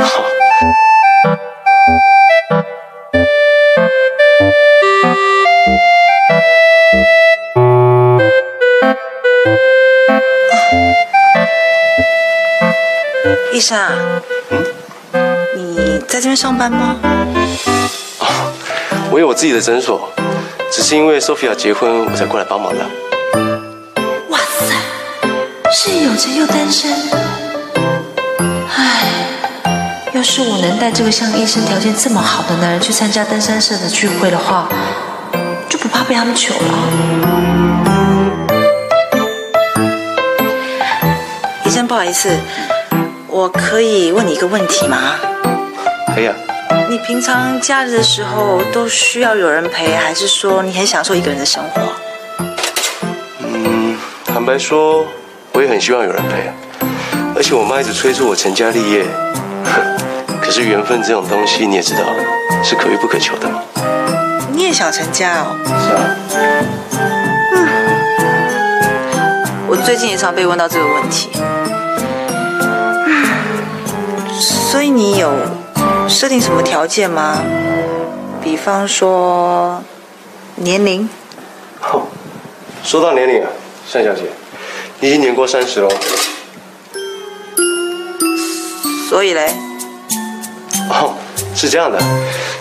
[0.00, 0.24] 好
[13.52, 13.92] 医生啊，
[15.56, 16.96] 你在这边上班吗？
[19.10, 20.08] 我有我自己的诊所，
[20.70, 23.07] 只是因为 Sophia 结婚，我才过来帮忙的。
[25.70, 26.90] 是有钱又单身。
[28.74, 29.04] 唉，
[30.12, 34.68] 要是我能带这个像医生条件这么好的男人去参加登山社的聚会的话，
[35.68, 36.60] 就不怕被他们糗了。
[41.64, 42.30] 医生，不好意思，
[43.26, 45.16] 我可以问你一个问题吗？
[46.14, 46.34] 可以啊。
[46.88, 51.82] 你平常假日的时候都需要有人陪，还是说你很享受一个人的生活？
[53.40, 55.04] 嗯，坦白说，
[55.58, 56.54] 我也很希望有人陪啊。
[57.34, 59.04] 而且我妈一直催促我成家立业，
[60.40, 62.04] 可是缘分这种东西你也知道，
[62.62, 63.60] 是可遇不可求的嘛。
[64.52, 65.56] 你也想成家哦？
[65.66, 66.14] 是啊。
[69.66, 71.30] 我最近也常被问到这个问题。
[74.38, 75.32] 所以你有
[76.08, 77.42] 设定什么条件吗？
[78.40, 79.82] 比方说
[80.54, 81.08] 年龄？
[81.82, 82.02] 哦，
[82.84, 83.50] 说到年龄啊，
[83.92, 84.47] 单小姐，你
[85.00, 85.88] 已经年过三十喽。
[89.08, 89.54] 所以嘞？
[90.90, 91.14] 哦，
[91.54, 91.98] 是这样的，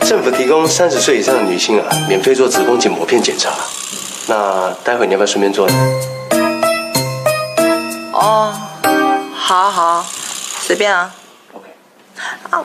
[0.05, 3.51] 政府提供三十岁以上的女性啊，免费做子宫颈膜片检查。
[4.27, 5.73] 那待会你要不要顺便做呢？
[8.13, 8.53] 哦，
[9.33, 10.05] 好啊好啊，
[10.61, 11.13] 随便啊。
[11.53, 11.65] OK。
[12.51, 12.63] 啊。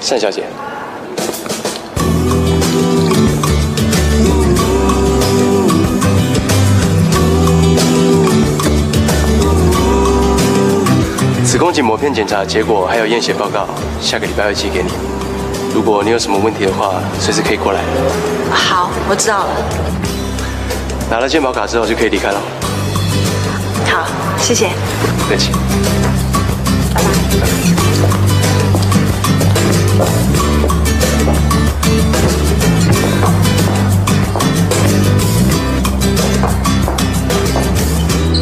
[0.00, 0.44] 单小姐，
[11.52, 13.68] 子宫颈膜片检查结果还有验血报告，
[14.00, 14.90] 下个礼拜会寄给你。
[15.74, 17.80] 如果你有什么问题的话，随时可以过来。
[18.50, 19.50] 好，我知道了。
[21.10, 22.40] 拿了健保卡之后就可以离开了。
[23.84, 24.06] 好，
[24.38, 24.70] 谢谢。
[25.18, 25.52] 不客气。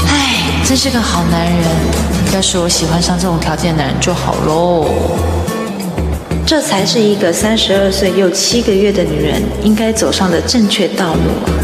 [0.07, 2.10] 唉，真是个好男人。
[2.33, 4.87] 要是我喜欢上这种条件的男人就好喽。
[6.47, 11.61] 这才是一个三十二岁又七个月的女人应该走上的正确道路啊！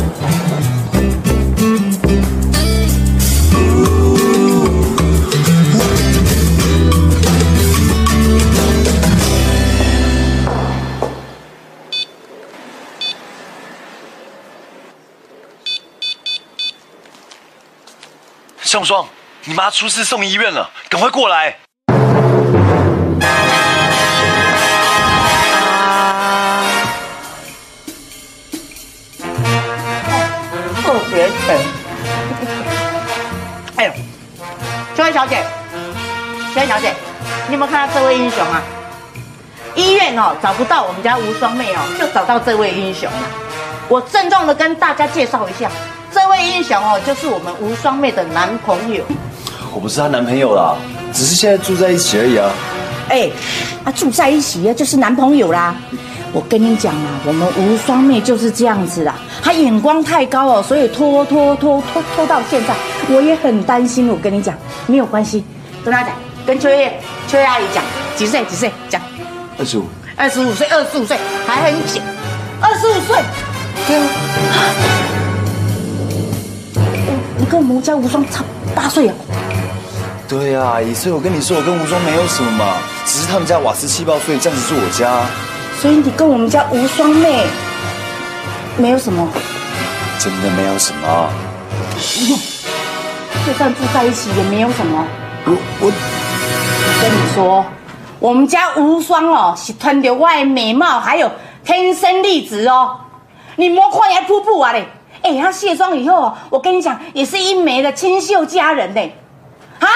[18.63, 19.07] 向双，
[19.49, 21.57] 你妈出事送医院了，赶快过来！
[30.83, 31.31] 特别。
[33.77, 33.93] 哎呦，
[34.97, 35.45] 这位小姐，
[36.53, 36.93] 这位小姐，
[37.47, 38.61] 你有没有看到这位英雄啊？
[39.77, 43.29] 医院哦找不到我们家无双妹哦，就找到这位英雄了。
[43.87, 45.71] 我郑重的跟大家介绍一下，
[46.11, 49.05] 这位英雄哦，就是我们无双妹的男朋友。
[49.77, 50.75] 我不是她男朋友啦，
[51.13, 52.51] 只是现在住在一起而已啊。
[53.11, 53.31] 哎，
[53.85, 55.77] 啊住在一起啊，就是男朋友啦。
[56.33, 62.75] 我跟你讲啊，我们无双妹就是这样子啦，她眼光太高哦，所以拖拖拖拖拖到现在，
[63.15, 64.09] 我也很担心。
[64.09, 64.57] 我跟你讲，
[64.87, 65.45] 没有关系，
[65.85, 66.11] 跟她讲，
[66.47, 66.99] 跟秋叶
[67.29, 67.85] 秋叶阿姨讲，
[68.17, 68.99] 几岁几岁讲，
[69.59, 69.85] 二十五，
[70.17, 72.01] 二十五岁，二十五岁还很小，
[72.63, 73.23] 二十五岁，
[73.87, 74.73] 对啊，
[77.37, 78.43] 你跟我们家无双差
[78.75, 79.15] 八岁啊。
[80.29, 82.65] 对呀、阿姨，所以我跟你说，我跟吴双没有什么嘛，
[83.05, 85.25] 只是他们家瓦斯气爆，所以暂时住我家。
[85.81, 87.45] 所以你跟我们家吴双妹
[88.77, 89.29] 没有什么，
[90.19, 91.29] 真的没有什么。
[93.47, 95.07] 就算住在一起也没有什么。
[95.45, 95.93] 我我我
[97.01, 97.65] 跟你说，
[98.19, 101.31] 我们家无双哦，是穿着我的美貌还有
[101.65, 102.99] 天生丽质哦。
[103.55, 104.89] 你莫看人家瀑布啊嘞，
[105.23, 109.17] 哎，她卸妆以后哦，我跟你讲，也是一枚的清秀佳人嘞。
[109.81, 109.89] 啊，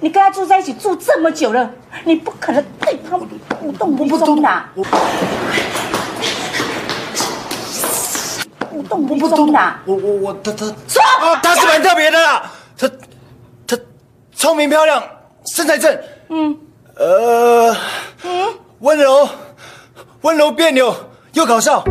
[0.00, 1.70] 你跟他住在一起住这么久了，
[2.04, 3.16] 你不可能对他
[3.62, 4.62] 无动于衷的。
[8.72, 9.74] 无动于衷的。
[9.86, 10.66] 我我我他他。
[10.66, 11.02] 说。
[11.20, 12.90] 啊，他是蛮特别的啦，他
[13.66, 13.78] 他
[14.34, 15.02] 聪明漂亮，
[15.46, 15.98] 身材正，
[16.28, 16.56] 嗯。
[16.96, 17.74] 呃，
[18.22, 19.28] 嗯，温柔
[20.20, 20.94] 温柔别扭
[21.32, 21.82] 又搞笑，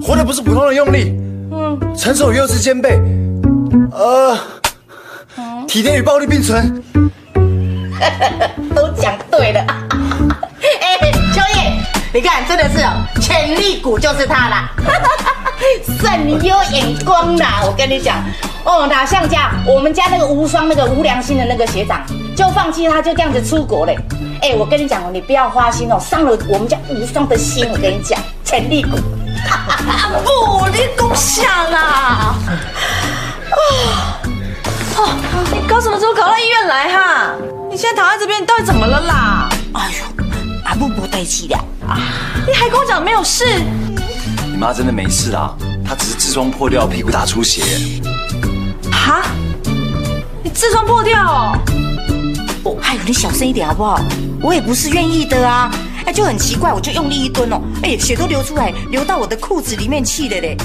[0.00, 1.12] 活的不是普通的用力，
[1.50, 3.00] 嗯，成熟与幼稚兼备，
[3.90, 4.38] 呃，
[5.66, 6.82] 体贴与暴力并存。
[8.74, 9.60] 都讲对了。
[10.80, 11.72] 哎，秋叶，
[12.12, 14.70] 你看，真的是哦，潜力股就是他啦，
[16.02, 17.60] 很有眼光啦。
[17.64, 18.22] 我跟你讲，
[18.64, 22.04] 哦，哪像家我们家那个无双那个无良心的那个学长，
[22.36, 23.98] 就放弃他，就这样子出国嘞。
[24.42, 27.68] 哎，我跟你讲哦，你不要花心哦，伤了我们家无双的心。
[27.70, 28.96] 我跟你讲，潜力股。
[30.24, 32.34] 不，你够下啦！
[33.50, 34.20] 啊，
[34.98, 35.10] 哦，
[35.52, 37.32] 你搞什么时候搞到医院来哈？
[37.70, 39.48] 你现在躺在这边，你到底怎么了啦？
[39.74, 40.24] 哎呦，
[40.64, 41.54] 阿布不带气的
[41.86, 41.98] 啊！
[42.46, 43.44] 你还跟我讲没有事？
[44.50, 45.54] 你妈真的没事啦，
[45.86, 47.62] 她只是痔疮破掉，屁股大出血。
[48.90, 49.22] 哈？
[50.42, 51.58] 你痔疮破掉哦？
[52.64, 54.00] 哦，哎呦，你小声一点好不好？
[54.40, 55.70] 我也不是愿意的啊，
[56.06, 60.56] 哎，就很奇怪，我就用力一蹲哦，哎，血都流出来，流到我的裤子里面去了嘞。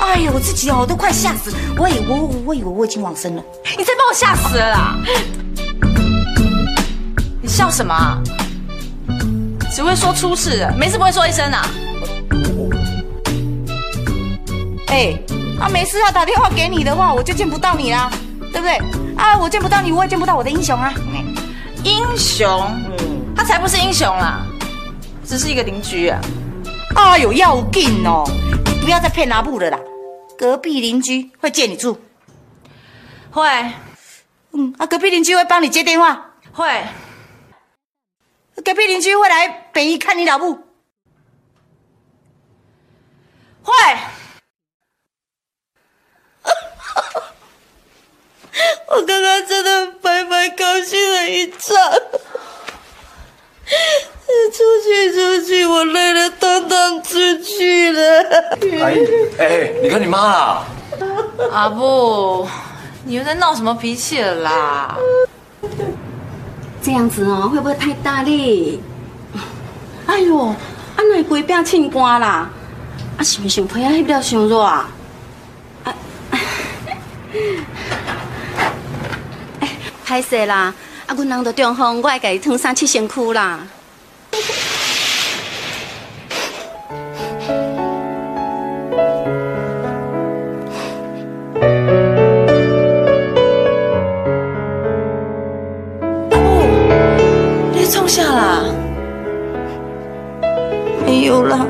[0.00, 3.42] 哎呀，我自己哦都快吓死，我以为我我以为我已经往生了。
[3.76, 4.96] 你才把我吓死了啦！
[7.42, 8.18] 你笑什么啊？
[9.74, 11.66] 只会说出事了，没事不会说一声啊？
[14.88, 15.18] 哎，
[15.60, 18.10] 啊没事啊，打电话给你的话，我就见不到你啦，
[18.52, 18.78] 对不对？
[19.16, 20.92] 啊，我见不到你，我也见不到我的英雄啊。
[21.82, 22.48] 英雄？
[22.86, 24.46] 嗯他才不是英雄啦，
[25.26, 26.20] 只是一个邻居啊。
[26.94, 28.43] 哎呦，要紧哦，你
[28.84, 29.80] 不要再骗阿布了啦。
[30.36, 31.98] 隔壁邻居会借你住，
[33.30, 33.48] 会，
[34.52, 36.84] 嗯，啊，隔壁邻居会帮你接电话，会，
[38.62, 40.66] 隔壁邻居会来北医看你老母，
[43.62, 43.72] 会。
[48.88, 51.74] 我刚刚真的白白高兴了一场，
[54.52, 58.00] 出去出去，我累了，当当出去了。
[58.82, 59.06] 阿姨，
[59.38, 60.64] 哎、你看你妈啦，
[61.52, 62.46] 阿布，
[63.04, 64.96] 你又在闹什么脾气了啦？
[66.82, 68.82] 这样子哦，会不会太大力？
[70.06, 70.56] 哎呦，啊
[70.96, 72.50] 那规饼凊干啦，
[73.16, 74.88] 啊是不是想皮啊翕了伤热啊？
[75.84, 75.94] 啊，
[79.60, 79.68] 哎，
[80.06, 80.74] 歹势啦，
[81.06, 83.60] 啊阮人都中风，我会甲伊烫衫七身躯啦。
[97.72, 98.64] 你冲下啦？
[101.06, 101.66] 没有啦。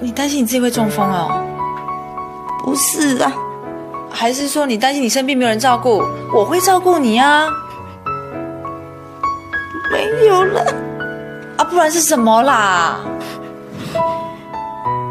[0.00, 1.42] 你担心你自己会中风哦？
[2.64, 3.32] 不是啊，
[4.10, 6.02] 还是说你担心你生病没有人照顾？
[6.34, 7.48] 我会照顾你啊。
[11.74, 13.00] 不然是什么啦？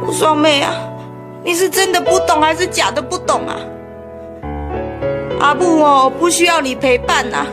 [0.02, 0.74] 吴双妹啊，
[1.44, 3.60] 你是真的不懂还是假的不懂啊？
[5.42, 7.46] 阿布哦，不需要你陪伴呐、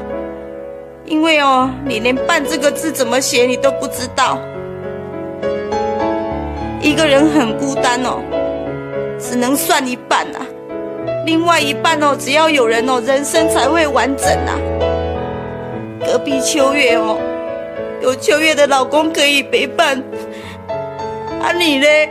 [1.04, 4.38] 因为哦，你连“伴”这个字怎么写你都不知道。
[6.80, 8.22] 一个人很孤单哦，
[9.18, 10.38] 只能算一半呐、
[11.26, 14.52] 另外一半哦，只要有人哦，人生才会完整呐、
[16.06, 17.18] 隔壁秋月哦，
[18.10, 19.96] 有秋月的老公可以陪伴，
[21.40, 22.10] 啊你嘞？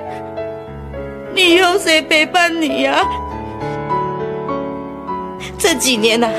[1.36, 3.06] 你有谁陪伴你呀、
[5.58, 6.30] 这几年呐、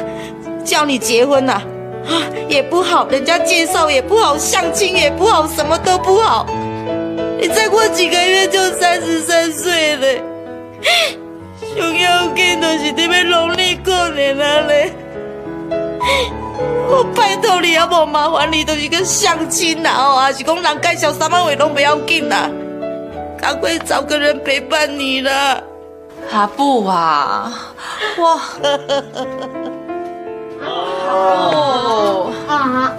[0.64, 1.61] 叫你结婚呐、
[2.06, 6.46] 啊，也不好，人家介绍也不好，相亲也不好，什么都不好。
[7.38, 10.06] 你再过几个月就三十三岁了，
[11.76, 14.92] 上要紧就是你要农历过年啊嘞。
[16.91, 22.51] 我拜托你，也无麻烦你，就是个相亲啦哦，还是讲人介绍三万位拢不要紧啦，
[23.41, 25.61] 赶快找个人陪伴你啦。
[26.32, 27.53] 阿布啊，
[28.18, 28.41] 哇！
[30.66, 32.93] 哦 啊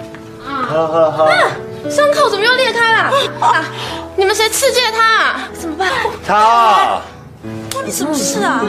[0.68, 1.28] 哈哈哈。
[1.90, 3.10] 伤口怎么又裂开了？
[3.40, 3.64] 啊！
[4.16, 5.48] 你们谁刺激了他、啊？
[5.58, 5.90] 怎么办？
[6.26, 7.02] 他，
[7.84, 8.64] 你什么事啊？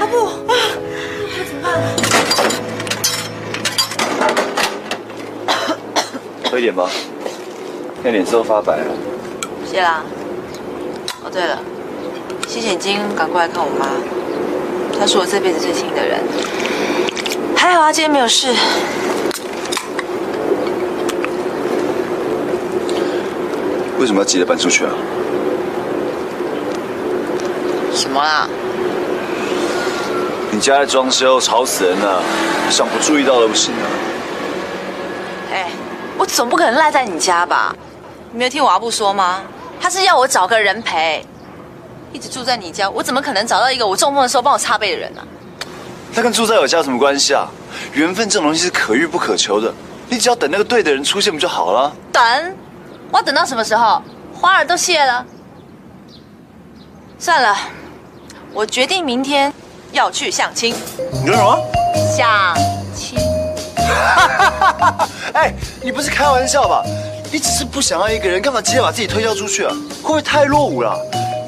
[0.00, 0.54] 阿布，啊，
[1.46, 1.70] 怎么办？
[6.56, 6.88] 喝一点吧，
[8.02, 8.86] 看脸色都发白了。
[9.70, 10.02] 谢啦。
[11.22, 11.58] 哦，对了，
[12.48, 13.86] 谢谢你今天赶过来看我妈，
[14.98, 16.18] 她是我这辈子最亲的人。
[17.54, 18.54] 还好啊，今天没有事。
[23.98, 24.92] 为什么要急着搬出去啊？
[27.92, 28.48] 什么啦？
[30.50, 32.22] 你家的装修，吵死人了，
[32.70, 33.84] 想不注意到都不行啊。
[36.26, 37.74] 总不可能赖在你家吧？
[38.32, 39.42] 你没有听我阿布说吗？
[39.80, 41.24] 他是要我找个人陪，
[42.12, 45.22] 一直住在你家，我怎么可能找到一个我中风的时候帮我擦背的人呢、
[46.14, 47.46] 那跟住在我家有什么关系啊？
[47.92, 49.72] 缘分这种东西是可遇不可求的，
[50.08, 51.92] 你只要等那个对的人出现不就好了？
[52.10, 52.22] 等，
[53.10, 54.02] 我要等到什么时候？
[54.34, 55.24] 花儿都谢了。
[57.18, 57.56] 算了，
[58.52, 59.52] 我决定明天
[59.92, 60.74] 要去相亲。
[61.12, 61.58] 你说什么？
[62.16, 62.75] 相亲？
[65.34, 66.82] 哎，你不是开玩笑吧？
[67.30, 69.72] 你只是不想要一个人，干嘛急着把自己推销出去啊？
[70.02, 70.96] 会不会太落伍了？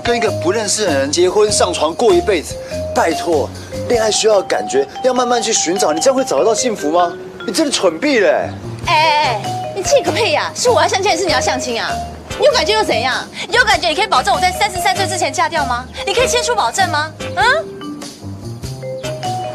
[0.03, 2.55] 跟一个不认识的人结婚上床过一辈子，
[2.95, 3.49] 拜托，
[3.89, 7.13] 恋爱需要感觉，要慢慢去寻找，你这样会找得到幸福吗？
[7.47, 8.51] 你真的蠢毙了、欸！
[8.87, 9.41] 哎哎哎，
[9.77, 11.91] 你气个屁呀、是我要相亲还是你要相亲啊？
[12.39, 13.25] 你有感觉又怎样？
[13.49, 15.85] 你有感觉你可以保证我在三十三岁之前嫁掉吗？
[16.07, 17.13] 你可以签出保证吗？
[17.37, 17.45] 嗯？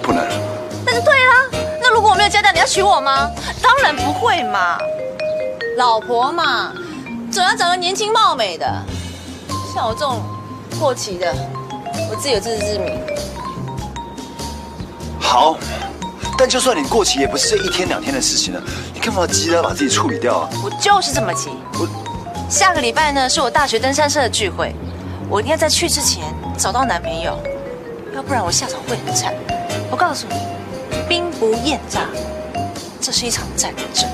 [0.01, 0.23] 不能。
[0.85, 1.49] 那就对啦。
[2.03, 3.31] 那如果我没有交代，你要娶我吗？
[3.61, 4.77] 当然不会嘛。
[5.77, 6.73] 老婆嘛，
[7.31, 8.65] 总要找个年轻貌美的。
[9.73, 10.21] 像我这种
[10.77, 11.33] 过期的，
[12.11, 12.99] 我自己有自知之明。
[15.17, 15.55] 好，
[16.37, 18.61] 但就算你过期，也不是这一天两天的事情了。
[18.93, 20.49] 你干嘛急着要把自己处理掉啊？
[20.61, 21.51] 我就是这么急。
[21.79, 21.87] 我
[22.49, 24.75] 下个礼拜呢，是我大学登山社的聚会，
[25.29, 26.21] 我一定要在去之前
[26.57, 27.39] 找到男朋友，
[28.13, 29.33] 要不然我下场会很惨。
[29.89, 30.35] 我告诉你，
[31.13, 32.07] 兵不厌诈，
[32.99, 34.09] 这是一场战争。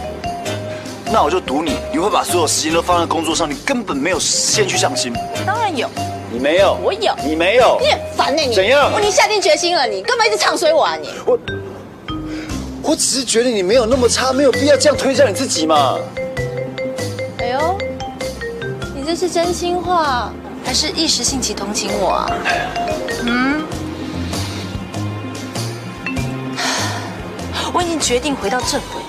[1.10, 5.14] 那我就赌你，你会把所有时间都放在工作上，你根本没有时间去相亲。
[5.46, 5.90] 当然有，
[6.30, 11.10] 你没有，我有，你没有，你很烦呢、你怎样哦你下定决心了，你干嘛一直唱衰我啊你？
[11.26, 11.40] 我
[12.84, 15.98] 我只是觉得你没有那么差，没有必要这样推销你自己嘛。
[17.38, 17.78] 哎呦，
[18.94, 20.34] 你这是真心话，
[20.66, 22.30] 还是一时兴起同情我啊？
[23.24, 23.49] 嗯，
[27.80, 29.02] 我已经决定回到正轨。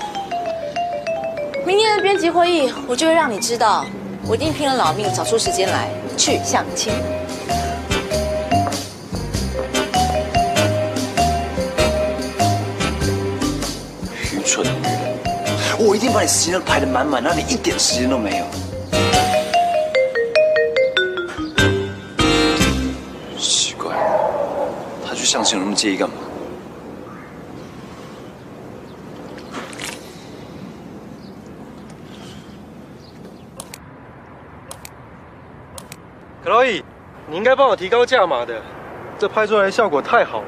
[1.65, 3.85] 明天的编辑会议，我就会让你知道，
[4.25, 6.93] 我一定拼了老命找出时间来去相亲。
[14.31, 15.19] 愚蠢的女人，
[15.77, 18.45] 我一定把你时间都排得满满，让你一点时间都没有。
[23.37, 23.93] 奇怪，
[25.05, 26.15] 他去相亲有那么介意干嘛？
[36.65, 36.83] 以
[37.27, 38.61] 你应该帮我提高价码的
[39.17, 40.45] 这拍出来的效果太好了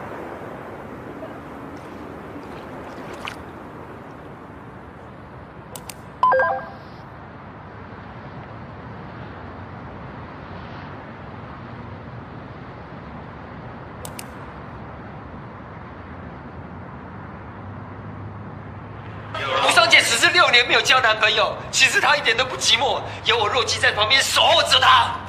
[19.65, 25.22] 吴姐只是六年没有交男朋友其实她一点都不寂寞有我若基在旁边守候着她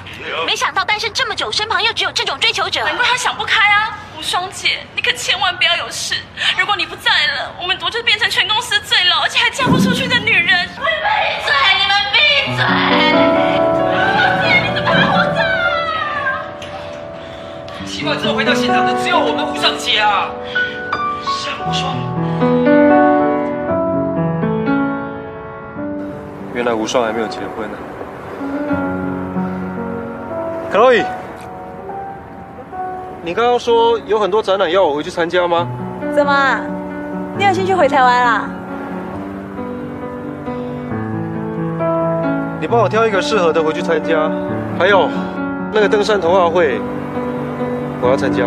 [0.47, 2.85] 没想到单身这么久，身旁又只有这种追求者。
[2.85, 3.99] 难怪他想不开啊！
[4.17, 6.15] 无双姐，你可千万不要有事。
[6.59, 10.69] 如果你不在了，我们我就变成全公司最老而且还嫁不出去的女人。
[10.77, 10.83] 闭
[11.45, 11.53] 嘴！
[11.79, 12.19] 你们闭
[12.57, 12.65] 嘴！
[14.43, 15.39] 姐，你怎么还活着？
[17.87, 20.31] 起码之后回到现场的只有我们无双姐啊！
[21.25, 21.83] 是啊，无双。
[26.55, 27.77] 原来无双还没有结婚呢。
[30.75, 31.01] 克洛伊，
[33.22, 35.68] 你刚刚说有很多展览要我回去参加吗？
[36.12, 36.61] 怎么？
[37.39, 38.51] 你有兴趣回台湾啦？
[42.61, 44.29] 你帮我挑一个适合的回去参加。
[44.77, 45.09] 还有，
[45.72, 46.81] 那个登山童话会，
[48.03, 48.43] 我要参加。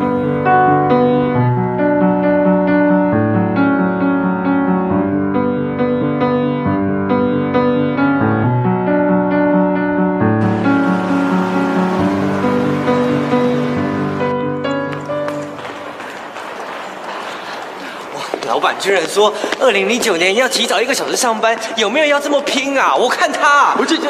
[18.79, 22.95] 居然说，二零零九年要提早一个小时上班，有没有要这么拼啊？
[22.95, 24.09] 我看他，我这这，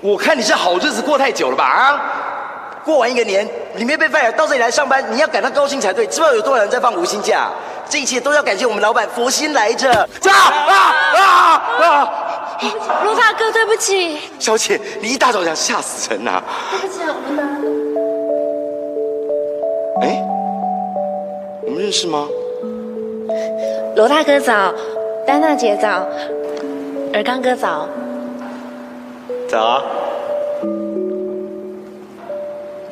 [0.00, 1.64] 我看你是好日子过太久了吧？
[1.64, 2.00] 啊，
[2.84, 6.06] 过完一个年，你没被 fire 到这里来上班，你要感到高兴才对。
[6.06, 7.48] 知道有多少人在放无薪假？
[7.88, 9.92] 这一切都要感谢我们老板佛心来着。
[9.92, 11.22] 啊啊啊
[11.84, 12.12] 啊！
[13.04, 17.42] 陆大哥，对不起，小姐，你一大早想吓死人呐、对不起，我们呢。
[20.02, 20.22] 哎，
[21.66, 22.26] 我们认识吗？
[23.96, 24.74] 罗大哥早，
[25.26, 26.06] 丹娜姐早，
[27.14, 27.88] 尔刚哥早。
[29.48, 29.82] 早啊。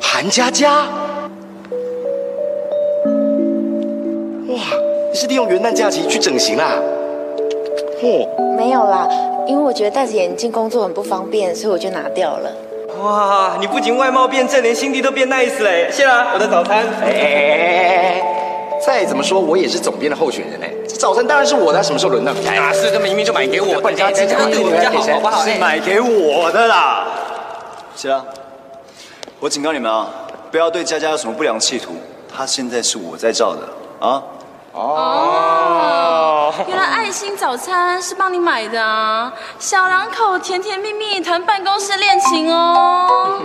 [0.01, 0.87] 韩佳佳。
[4.47, 4.57] 哇，
[5.11, 6.71] 你是利用元旦假期去整形啦？
[8.01, 8.27] 嚯，
[8.57, 9.07] 没有啦，
[9.45, 12.51] 因为我觉得戴着眼镜工作很不方便，所以我就拿掉了。
[13.03, 15.87] 哇，你不仅外貌变正，连心地都变 nice 嘞！
[15.91, 16.77] 谢啦，我的早餐。
[17.03, 18.23] 哎哎哎哎哎！
[18.83, 22.47] 再怎么说，我也是总编的候选人哎，这早餐当然是我的，什么时候轮到你？
[22.47, 25.45] 啊，是，这明明就买给我的，家这样对我们家好，好不好？
[25.45, 27.05] 是买给我的啦。
[27.95, 28.25] 是啊，
[29.39, 30.07] 我警告你们啊，
[30.49, 31.91] 不要对佳佳有什么不良企图，
[32.35, 34.23] 她现在是我在罩的啊。
[34.71, 39.31] 哦，原来爱心早餐是帮你买的啊！
[39.59, 43.43] 小两口甜甜蜜蜜谈办公室恋情哦。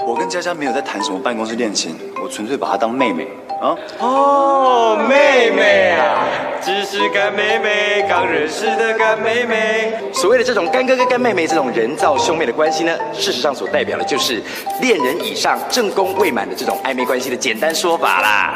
[0.00, 3.28] 我跟佳佳没有在谈什么办公室恋情，我纯粹把她当妹妹
[3.60, 3.76] 啊。
[3.98, 6.24] 哦，妹妹啊，
[6.62, 9.94] 只是干妹妹，刚认识的干妹妹。
[10.12, 14.42] 所谓的这种干哥哥、干妹妹这种人造兄妹的关系呢，事实上所代表的就是
[14.80, 18.54] 恋人以上、正宫未满的这种暧昧关系的简单说法啦。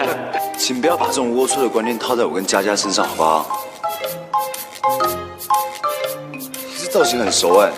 [0.56, 3.66] 请不要把这种龌龊的观念套在我跟佳佳身上，好不好？
[6.78, 7.70] 这造型很熟哎，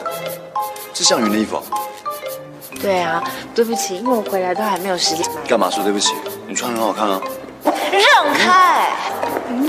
[0.94, 1.62] 是向云的衣服啊。
[2.80, 3.22] 对啊，
[3.54, 5.48] 对不起，因为我回来都还没有时间买。
[5.48, 6.14] 干嘛说对不起？
[6.52, 7.18] 你穿很好看啊。
[7.64, 8.90] 让开！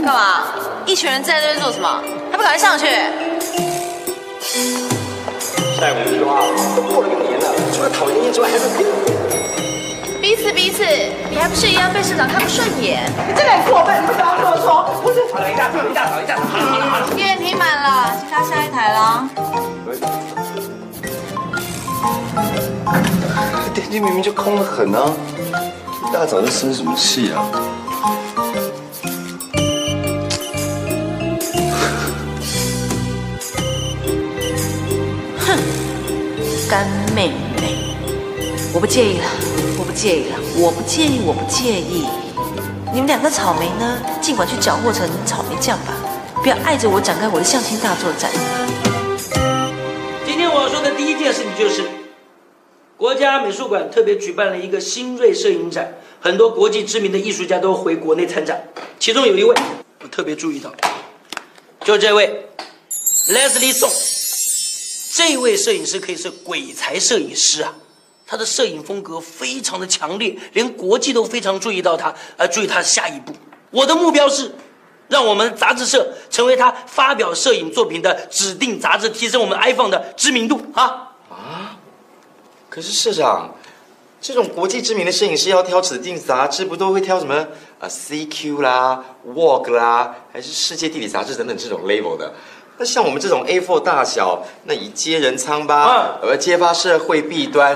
[0.04, 0.44] 干嘛？
[0.86, 1.88] 一群人站在这边做什么？
[2.30, 2.88] 还不赶快上去！
[5.80, 6.44] 晒我们说啊，
[6.76, 8.92] 都过了个年了，除了讨人厌之外，还是别的。
[10.20, 10.84] 彼此彼此，
[11.32, 13.10] 你还不是一样被社长看不顺眼？
[13.30, 14.84] 你这个很过分，你为什么要这么说？
[15.02, 17.08] 不是，好了，一大早，一大早，一大早，好了好了好了。
[17.16, 19.24] 店员停满了，请他下一台了。
[23.74, 25.08] 电梯明明就空得很啊，
[26.06, 27.46] 一大早就生什么气啊？
[35.40, 35.58] 哼
[36.70, 37.78] 干妹妹，
[38.74, 39.26] 我不介意了，
[39.80, 42.06] 我不介意了，我不介意，我不介意。
[42.94, 45.94] 你们两个草莓呢，尽管去搅和成草莓酱吧，
[46.44, 48.30] 不要碍着我展开我的相亲大作战。
[50.26, 51.84] 今天我要说的第一件事情就是，
[53.04, 58.66] 国家美术馆特别举办了一个新锐摄影展，很多国际知名的艺术家都回国内参展，
[58.98, 59.54] 其中有一位
[60.02, 60.74] 我特别注意到，
[61.84, 62.48] 就这位
[63.28, 63.92] Leslie Song。
[65.18, 67.76] 这位摄影师可以是鬼才摄影师啊，
[68.26, 73.34] 他的摄影风格非常的强烈，连国际都非常注意到他，而注意他下一步。
[73.72, 74.56] 我的目标是，
[75.10, 80.62] 让我们杂志社成为他发表摄影作品的指定杂志，提升我们 iPhone 的知名度！
[80.74, 81.10] 啊？
[82.74, 83.54] 可是社长，
[84.20, 87.46] 这种国际知名的摄影师要挑指定杂志，不都会挑什么
[87.80, 92.34] 呃 CQ 啦、Vogue 啦，还是世界地理杂志等等这种 label 的？
[92.80, 97.76] 那像我们这种 A4 大小，那以揭人仓吧，呃，揭发社会弊端，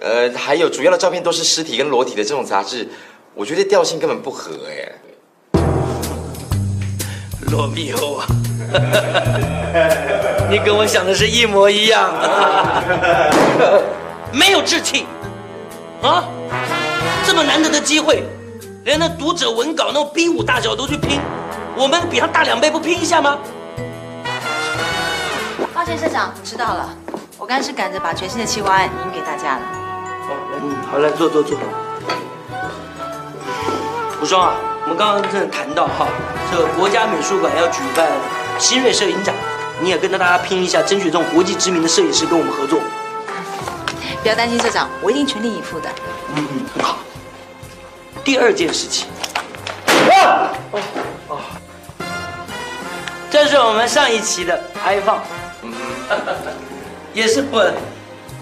[0.00, 2.86] 呃，还有主要的照片都是尸体跟裸体的这种杂志，
[3.34, 4.92] 我觉得调性根本不合哎。
[7.50, 8.26] 罗密欧啊，
[10.48, 12.14] 你跟我想的是一模一样，
[14.32, 15.06] 没有志气
[16.02, 16.24] 啊！
[17.26, 18.22] 这么难得的机会，
[18.84, 21.20] 连那读者文稿那种 B 五大小都去拼，
[21.76, 23.38] 我们比他大两倍，不拼一下吗？
[25.74, 26.88] 抱歉，社长，知道了。
[27.38, 29.62] 我刚是赶着把全新的企划案引给大家了。
[30.62, 31.56] 嗯，好，来坐坐坐。
[34.20, 34.54] 无双啊，
[34.84, 36.08] 我们刚刚正谈到哈，
[36.50, 38.08] 这个国家美术馆要举办
[38.58, 39.34] 新锐摄影展，
[39.80, 42.78] 你也跟着大家拼一下，争取这种国际知名的摄影师跟我们合作。
[44.26, 45.88] 不要担心，社长，我一定全力以赴的。
[46.34, 46.98] 嗯，很好。
[48.24, 49.06] 第二件事情，
[50.08, 50.80] 哇，哦
[51.28, 51.38] 哦，
[53.30, 55.20] 这是我们上一期的 iPhone，
[57.14, 57.70] 也是我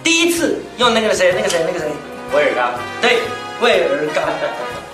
[0.03, 1.93] 第一次用那个谁，那个谁，那个谁，
[2.33, 2.73] 威尔刚，
[3.03, 3.19] 对，
[3.61, 4.25] 威尔刚，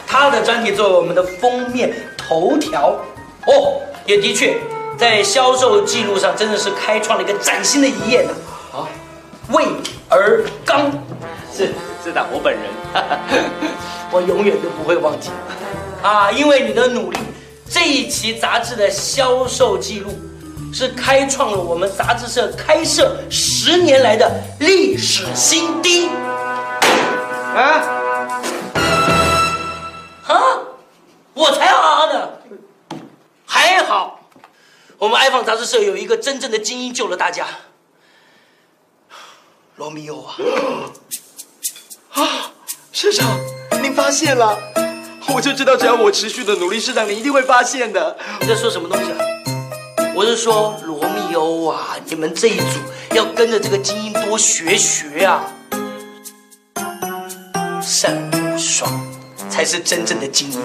[0.09, 2.99] 他的专题作为我们的封面头条，
[3.47, 4.59] 哦，也的确
[4.99, 8.33] 在销售记录上真的是开创了一个崭新的一页呢。
[8.73, 8.91] 啊，
[9.53, 9.67] 魏
[10.09, 10.91] 而刚，
[11.53, 11.73] 是
[12.05, 12.63] 是的，我本人，
[14.13, 15.31] 我永远都不会忘记
[16.03, 17.19] 啊，因为你的努力，
[17.69, 20.11] 这一期杂志的销售记录
[20.73, 24.31] 是开创了我们杂志社开设十年来的
[24.61, 26.09] 历史新低。
[27.57, 27.83] 啊
[30.29, 30.35] 啊！
[31.35, 32.41] 我才啊的，
[33.45, 34.21] 还好，
[34.99, 37.47] 我们 iPhone 杂志社有一个真正的精英救了大家。
[39.81, 40.37] 罗密欧啊！
[42.13, 42.53] 啊，
[42.93, 43.41] 社长，
[43.81, 44.59] 您发现了，
[45.35, 48.15] 我就知道只要我持续的努力，社长你一定会发现的。
[48.43, 49.17] 你在说什么东西啊？
[50.15, 52.79] 我是说罗密欧啊，你们这一组
[53.15, 55.51] 要跟着这个精英多学学啊。
[58.03, 58.91] 单无双
[59.49, 60.61] 才是真正的精英，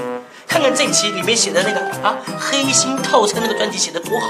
[0.45, 4.28] 看看这一期里面写的那个啊黑心套餐那个专辑写的多好，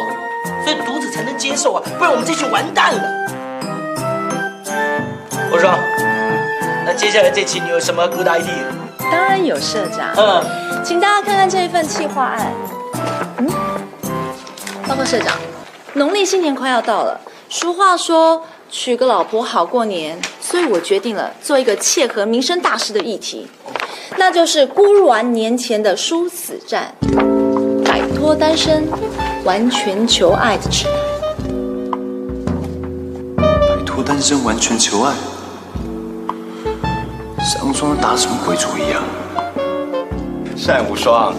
[0.64, 3.26] 所以读者才能接受啊，不然我们这期完蛋了。
[5.56, 5.72] 我说，
[6.86, 8.66] 那接下来这期你有什么 good idea？
[9.10, 10.44] 当然有社长，嗯，
[10.84, 12.52] 请大家看看这一份企划案。
[13.38, 13.48] 嗯，
[14.86, 15.38] 报告社长，
[15.94, 23.48] 农历新年快要到了，俗话说娶个老婆好过年，所以我决定了做一个切合民生大事的议题，
[24.18, 26.94] 那就是孤鸾年前的殊死战，
[27.86, 28.84] 摆脱单身，
[29.46, 30.94] 完全求爱的指南。
[33.38, 35.14] 摆脱单身，完全求爱。
[37.46, 39.04] 上双打什么鬼主意啊？
[40.66, 41.32] 单无双，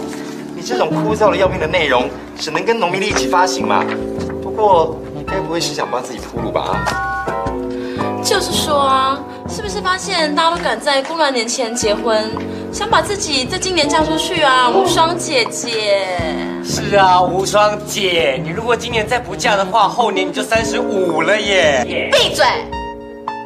[0.55, 3.83] 你这种枯燥的要命的内容，只能跟农民历一起发行嘛。
[4.41, 6.85] 不过，你该不会是想帮自己铺路吧？
[8.23, 12.31] 就是说啊，是不是发现大家都赶在孤鸾年前结婚，
[12.71, 14.69] 想把自己在今年嫁出去啊？
[14.69, 16.07] 无双姐姐，
[16.63, 22.09] 是啊，无双姐，你如果今年再不嫁的话，后年你就三十五了耶！
[22.13, 22.45] 闭嘴！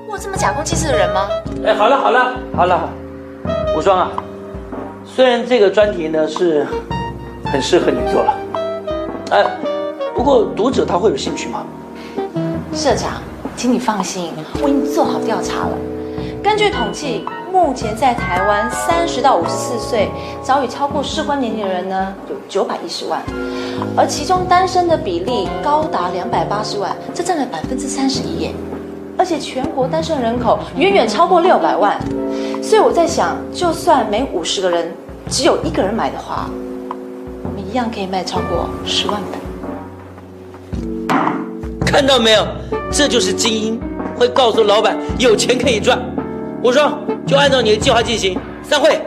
[0.08, 1.28] 我这么假公济私的人吗？
[1.64, 2.90] 哎，好了好了好了，
[3.78, 4.12] 无双啊，
[5.06, 6.66] 虽然这个专题呢是
[7.46, 8.34] 很适合你做了，
[9.30, 9.46] 哎，
[10.16, 11.64] 不过读者他会有兴趣吗？
[12.74, 13.22] 社长，
[13.56, 14.32] 请你放心，
[14.64, 15.78] 我已经做好调查了。
[16.42, 20.10] 根据统计，目前在台湾三十到五十四岁
[20.42, 23.22] 早已超过适婚年龄的人呢，有九百一十万，
[23.96, 28.52] 而其中单身的比例高达两百八十万，这占了百分之三十一耶。
[29.18, 32.00] 而且全国单身人口远远超过六百万，
[32.62, 34.92] 所以我在想，就算每五十个人
[35.30, 36.50] 只有一个人买的话，
[37.44, 39.40] 我们一样可以卖超过十万本。
[41.86, 42.48] 看到没有？
[42.92, 43.80] 这就是精英，
[44.16, 46.00] 会告诉老板有钱可以赚。
[46.64, 46.92] 我说，
[47.28, 48.38] 就按照你的计划进行。
[48.64, 49.00] 散会。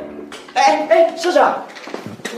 [0.55, 1.62] 哎哎，社长，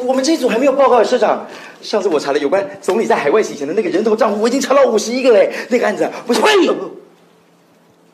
[0.05, 1.45] 我们这一组还没有报告，社长。
[1.83, 5.53] 上次我查了有关总理在海外洗钱的那个人头账户，我已经查到五十一个嘞。
[5.69, 6.43] 那个案子，不行。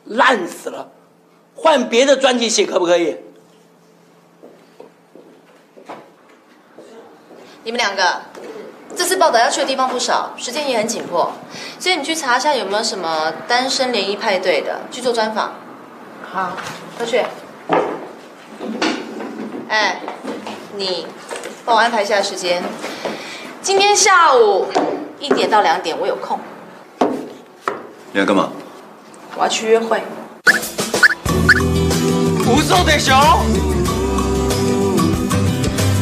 [0.05, 0.91] 烂死了，
[1.55, 3.17] 换别的专辑写可不可以？
[7.63, 8.23] 你们两个，
[8.95, 11.31] 这次报道要去的地方不少，时间也很紧迫，
[11.79, 15.53] 所以你去查一下有没有什么单身联谊派对的，去做专访。
[16.29, 16.57] 好，
[16.99, 17.23] 都去。
[19.69, 20.01] 哎，
[20.75, 21.07] 你
[21.63, 22.61] 帮我安排一下时间，
[23.61, 24.67] 今天下午
[25.19, 26.37] 一点到两点我有空。
[28.11, 28.51] 你要干嘛？
[29.35, 30.01] 我要去约会。
[32.45, 33.15] 无双的熊。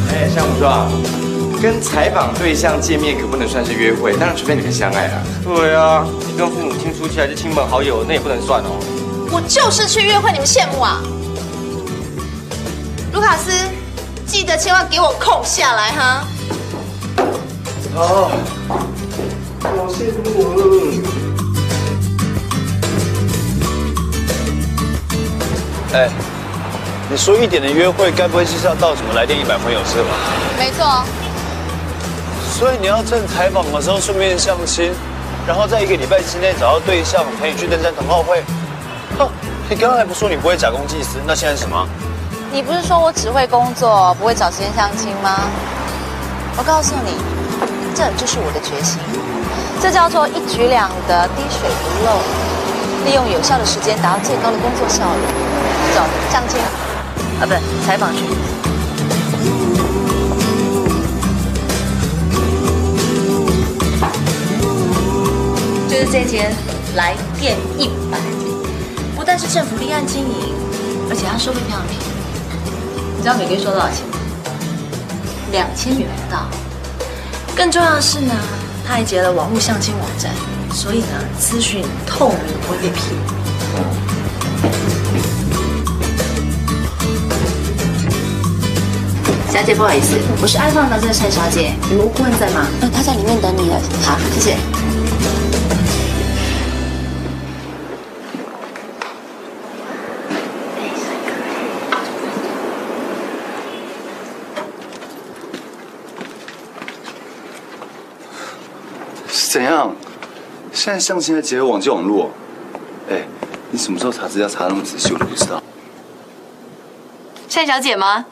[0.10, 0.92] 哎，向无双，
[1.62, 5.24] 跟采访对象见面可不能算是约会，当然除非你们相爱了。
[5.44, 8.80] 对啊，你跟父母亲出去还是亲朋好友，那也不能算哦。
[9.32, 11.02] 我就是去约会，你们羡慕啊？
[13.14, 13.52] 卢卡斯，
[14.26, 16.28] 记得千万给我空下来哈。
[17.96, 18.32] 好。
[19.64, 21.31] 我羡慕
[25.94, 26.08] 哎，
[27.10, 30.16] 你说一点的约会，该不会是要到什么来电一百朋友社吧？
[30.58, 31.04] 没错，
[32.58, 34.94] 所以你要趁采访的时候顺便相亲，
[35.46, 38.42] 然后在一个礼拜之内找到对象，陪你去登山同好会。
[39.20, 39.28] 哼，
[39.70, 41.86] 你刚刚还不说你不会假公济私，那现在是什么？
[42.54, 45.42] 你不是说我只会工作，不会找时间相亲吗？
[46.56, 47.20] 我告诉你，
[47.94, 48.98] 这就是我的决心，
[49.82, 52.20] 这叫做一举两得，滴水不漏，
[53.04, 55.61] 利用有效的时间达到最高的工作效率。
[55.94, 56.60] 走，相亲
[57.40, 57.54] 啊，不，
[57.86, 58.24] 采访去。
[65.90, 66.54] 就是这间
[66.96, 68.18] 来电一百，
[69.16, 70.56] 不但是政府立案经营，
[71.10, 72.04] 而且它收费非常便宜。
[73.18, 74.18] 你知道每个月收多少钱吗？
[75.52, 76.46] 两千元不到。
[77.54, 78.34] 更重要的是呢，
[78.88, 80.32] 它还结了网络相亲网站，
[80.74, 83.41] 所以呢，资讯透明，不会被骗。
[89.52, 92.66] 小姐，不好意思，我是爱放达的单小姐，你们顾问在吗？
[92.82, 93.82] 嗯，她在里面等你了。
[94.02, 94.58] 好，谢谢。
[109.28, 109.94] 是怎样？
[110.72, 112.32] 现在相亲还结合网际网络？
[113.10, 113.28] 哎，
[113.70, 115.62] 你什么时候查资料查那么仔细，我都不知道。
[117.54, 118.26] 单小姐吗？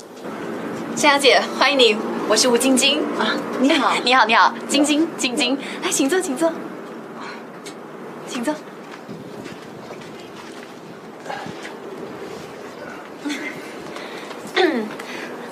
[1.01, 1.95] 单小姐，欢迎你，
[2.27, 3.33] 我是吴晶晶啊。
[3.61, 6.51] 你好， 你好，你好，晶晶，晶晶，来，请坐，请坐，
[8.27, 8.53] 请坐。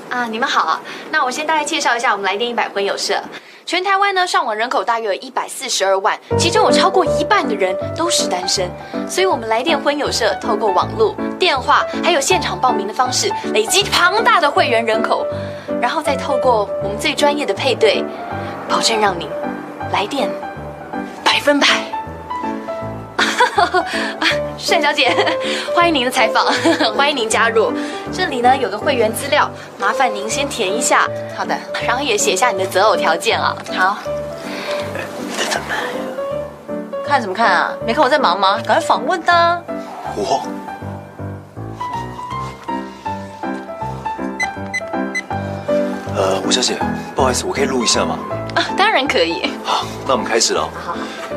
[0.09, 0.81] 啊，你们好。
[1.11, 3.17] 那我先大概介绍一下我们来电一百婚友社。
[3.65, 8.69] 全台湾呢，上网人口大约有一百四十二万，其中有超过一半的人都是单身。
[9.07, 15.25] 所以，我们来电婚友社透过网络、电话还有现场报名的方式，累积庞大的会员人口，
[15.81, 18.03] 然后再透过我们最专业的配对，
[18.67, 19.27] 保证让您
[19.91, 20.29] 来电
[21.23, 21.67] 百分百。
[24.69, 25.15] 单小姐，
[25.73, 26.45] 欢迎您的采访，
[26.95, 27.71] 欢迎您加入。
[28.11, 31.07] 这里呢有个会员资料，麻烦您先填一下。
[31.35, 33.55] 好的，然后也写下你的择偶条件啊。
[33.75, 33.97] 好。
[37.07, 37.73] 看什么看啊？
[37.85, 38.57] 没看我在忙吗？
[38.57, 39.63] 赶快访问的。
[40.15, 40.41] 我。
[46.47, 46.79] 吴小姐，
[47.13, 48.17] 不好意思，我可以录一下吗？
[48.55, 49.51] 啊，当然可以。
[49.65, 50.61] 好，那我们开始了。
[50.73, 50.95] 好。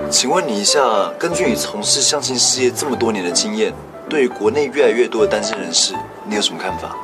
[0.09, 0.81] 请问你一下，
[1.19, 3.73] 根据你从事相亲事业这么多年的经验，
[4.09, 5.95] 对国内越来越多的单身人士，
[6.25, 6.95] 你有什么看法？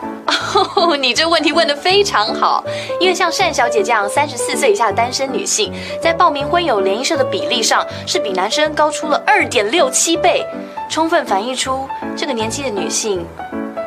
[0.77, 2.65] 哦， 你这问题问得非常好，
[3.01, 10.47] 因为像单小姐这样三十四岁以下的单身女性，在报名婚友联谊社的比例上，是比男生高出了二点六七倍，
[10.89, 13.27] 充分反映出这个年纪的女性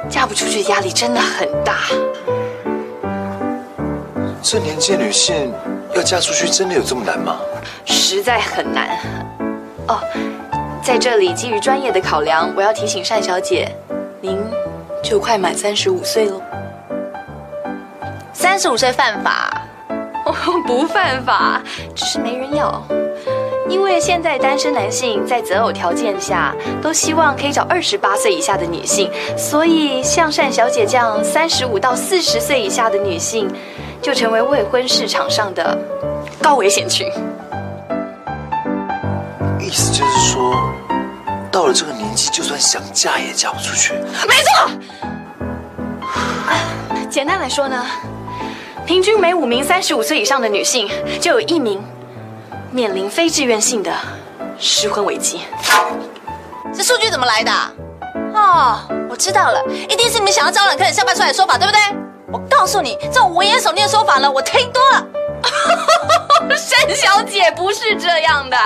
[0.09, 1.78] 嫁不出去压力真的很大。
[4.41, 5.51] 这年纪女性
[5.93, 7.37] 要嫁出去，真的有这么难吗？
[7.85, 8.97] 实在很难。
[9.87, 9.99] 哦，
[10.83, 13.69] 在这里基于专业的考量，我要提醒单小姐，
[14.21, 14.37] 您
[15.03, 16.41] 就快满三十五岁喽。
[18.33, 19.51] 三十五岁犯法？
[20.65, 21.61] 不犯法，
[21.95, 22.81] 只是没人要。
[23.67, 33.47] 因为现在单身男性在择偶条件下，都希望可以找二十八岁以下的女性，所以像单小姐这样三十五到四十岁以下的女性，
[34.01, 35.77] 就成为未婚市场上的
[36.41, 37.07] 高危险群。
[39.59, 40.73] 意思就是说，
[41.51, 43.93] 到了这个年纪，就算想嫁也嫁不出去。
[44.27, 44.69] 没错。
[47.09, 47.85] 简单来说呢，
[48.85, 50.89] 平均每五名三十五岁以上的女性，
[51.19, 51.83] 就有一名
[52.71, 53.91] 面临非自愿性的
[54.57, 55.41] 失婚危机。
[56.73, 57.51] 这数据怎么来的？
[58.33, 58.79] 哦，
[59.09, 62.09] 我知道了，一定是你们想要招揽客人下班出来的说法，对不对？
[62.32, 65.07] 我告诉你，这种文言耸听的说法呢，我听多了。
[66.39, 68.57] 单小姐不是这样的，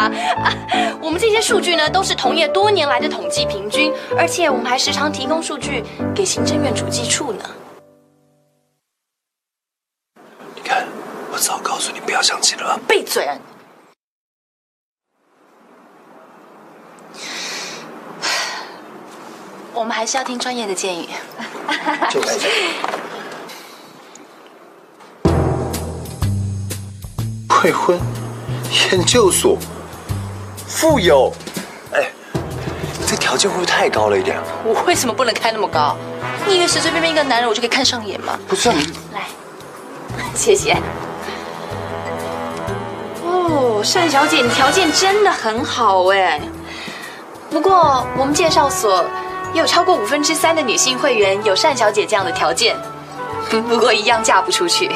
[1.02, 5.84] 我们这些数据呢都是同业多年来的统计平均，而且我们还时常提供数据
[6.14, 7.44] 给行政院主计处呢。
[10.56, 10.88] 你看，
[11.32, 12.80] 我早告诉你不要相信了。
[12.88, 13.30] 闭嘴！
[19.74, 21.10] 我们还是要听专业的建议。
[22.10, 22.48] 就开始。
[27.64, 27.98] 未婚，
[28.92, 29.58] 研究所，
[30.68, 31.32] 富有，
[31.94, 32.10] 哎，
[33.08, 34.38] 这条件会不会太高了一点？
[34.66, 35.96] 我为什么不能开那么高？
[36.46, 38.38] 你以为随随便便一个男人我就可以看上眼吗？
[38.50, 38.84] 不是你，
[39.14, 39.22] 来，
[40.36, 40.74] 谢谢。
[43.24, 46.42] 哦，哦，单小姐，你条件真的很好哎。
[47.50, 49.06] 不过我们介绍所
[49.54, 52.76] 也有超过五分之三的女性会员有单小姐这样的条件，
[53.50, 54.92] 不过一样嫁不出去。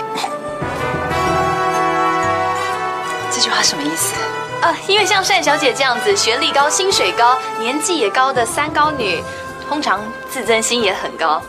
[3.38, 4.15] 这句话什么意思？
[4.63, 9.21] 啊，因为像单小姐这样子，学历高、薪水高、年纪也高的三高女，
[9.69, 11.39] 通常自尊心也很高。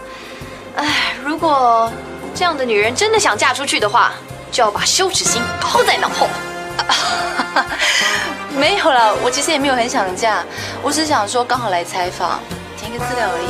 [0.76, 1.90] 哎，如果
[2.34, 4.12] 这样的女人真的想嫁出去的话，
[4.52, 6.28] 就要把羞耻心抛在脑后。
[8.54, 10.44] 没有了，我其实也没有很想嫁，
[10.82, 12.38] 我只是想说刚好来采访，
[12.76, 13.46] 填个资料而已。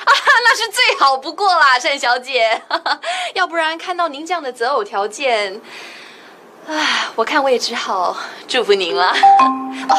[0.00, 0.08] 啊，
[0.42, 2.62] 那是最好不过啦，单小姐。
[3.34, 5.60] 要不然看到您这样的择偶条件，
[6.66, 8.16] 唉，我看我也只好
[8.48, 9.12] 祝福您了。
[9.88, 9.96] 哦，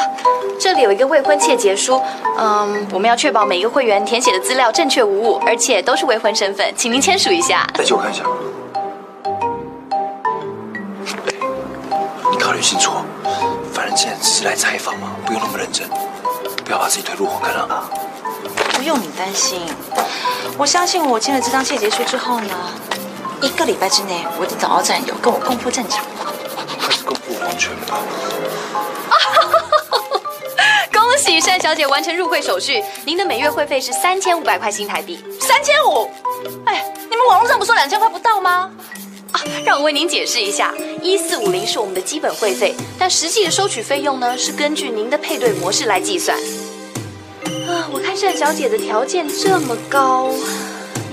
[0.58, 2.02] 这里有一个未婚窃结书，
[2.36, 7.64] 嗯，我们要确保每一个会员填写的资料正确无误，而且都是未婚身份，请您签署一下。
[7.78, 8.24] 来，借我看一下。
[12.32, 12.90] 你考虑清楚，
[13.72, 15.88] 反正今天只是来采访嘛，不用那么认真，
[16.64, 17.88] 不要把自己推入火坑了啊。
[18.72, 19.60] 不用你担心，
[20.58, 22.54] 我相信我签了这张窃结书之后呢，
[23.40, 26.04] 一个礼拜之内我一定找到战友跟我共赴战场。
[27.06, 28.02] 开始公布完全吧。
[30.92, 35.18] 恭喜单小姐完成入会手续，您的每月会费是三千五百块新台币。
[35.40, 36.10] 三千五？
[36.66, 38.70] 哎，你们网络上不说两千块不到吗？
[39.32, 46.36] 啊，让我为您解释一下，一四五零是我们的基本会费，但实际的收取费用呢是根据您的配对模式来计算。
[47.68, 50.32] 啊，我看单小姐的条件这么高，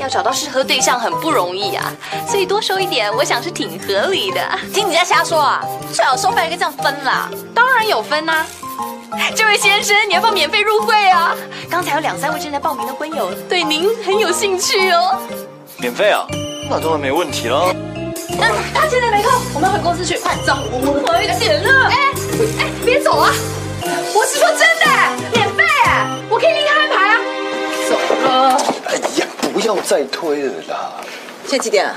[0.04, 1.92] 要找到适合对象很不容易啊，
[2.28, 4.42] 所以多收一点，我想是挺合理的。
[4.74, 5.64] 听你在瞎说啊？
[5.94, 7.30] 最好收费还可以这样分啦。
[7.56, 8.46] 当然有分呐、
[9.34, 11.34] 这位先生，你要不要免费入会啊？
[11.70, 15.18] 刚才有两三位正在报名的婚友对您很有兴趣哦。
[15.78, 16.28] 免费啊？
[16.70, 17.74] 那当然没问题了。
[18.38, 20.58] 那他现在没空，我们要回公司去，快走！
[21.06, 21.88] 快一点了！
[21.88, 21.96] 哎
[22.60, 23.32] 哎，别走啊！
[24.14, 24.86] 我是说真的，
[25.34, 27.22] 免费哎，我可以立刻安排啊。
[27.88, 27.96] 走
[28.26, 28.58] 了。
[28.88, 29.23] 哎呀，
[29.54, 30.94] 不要再推了啦！
[31.46, 31.96] 现在几点了？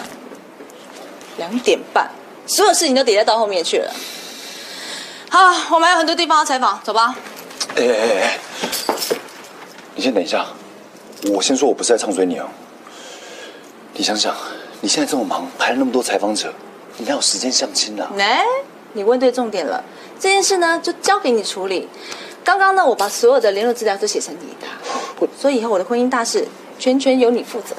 [1.38, 2.11] 两点半，
[2.46, 3.90] 所有事情都叠加到后面去了。
[5.30, 7.16] 好，我们还有很多地方要采访，走吧。
[7.76, 8.38] 哎哎哎，
[9.94, 10.46] 你先等一下，
[11.32, 12.46] 我先说我不是在唱衰你哦。
[13.94, 14.34] 你想想，
[14.82, 16.52] 你现在这么忙，排了那么多采访者，
[16.98, 18.11] 你哪有时间相亲啊？
[18.18, 18.44] 哎，
[18.92, 19.82] 你问对重点了。
[20.20, 21.88] 这件事呢，就交给你处理。
[22.44, 26.46] 刚刚呢，我把所有的联络资料都写成你的，所以以后我的婚姻大事
[26.78, 27.74] 全权由你负责。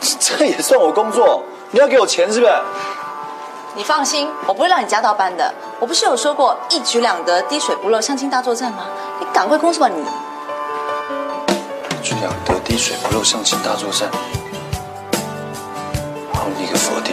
[0.20, 1.42] 这也算我工作？
[1.72, 2.52] 你要给我钱是不是？
[3.76, 5.54] 你放心，我不会让你加到班的。
[5.78, 8.86] 我不是有说过一举两得、滴水不漏相亲大作战吗？
[9.20, 10.02] 你赶快工作吧你。
[11.96, 14.10] 一举两得，滴水不漏，相亲大作战。
[16.32, 17.12] 好你个佛地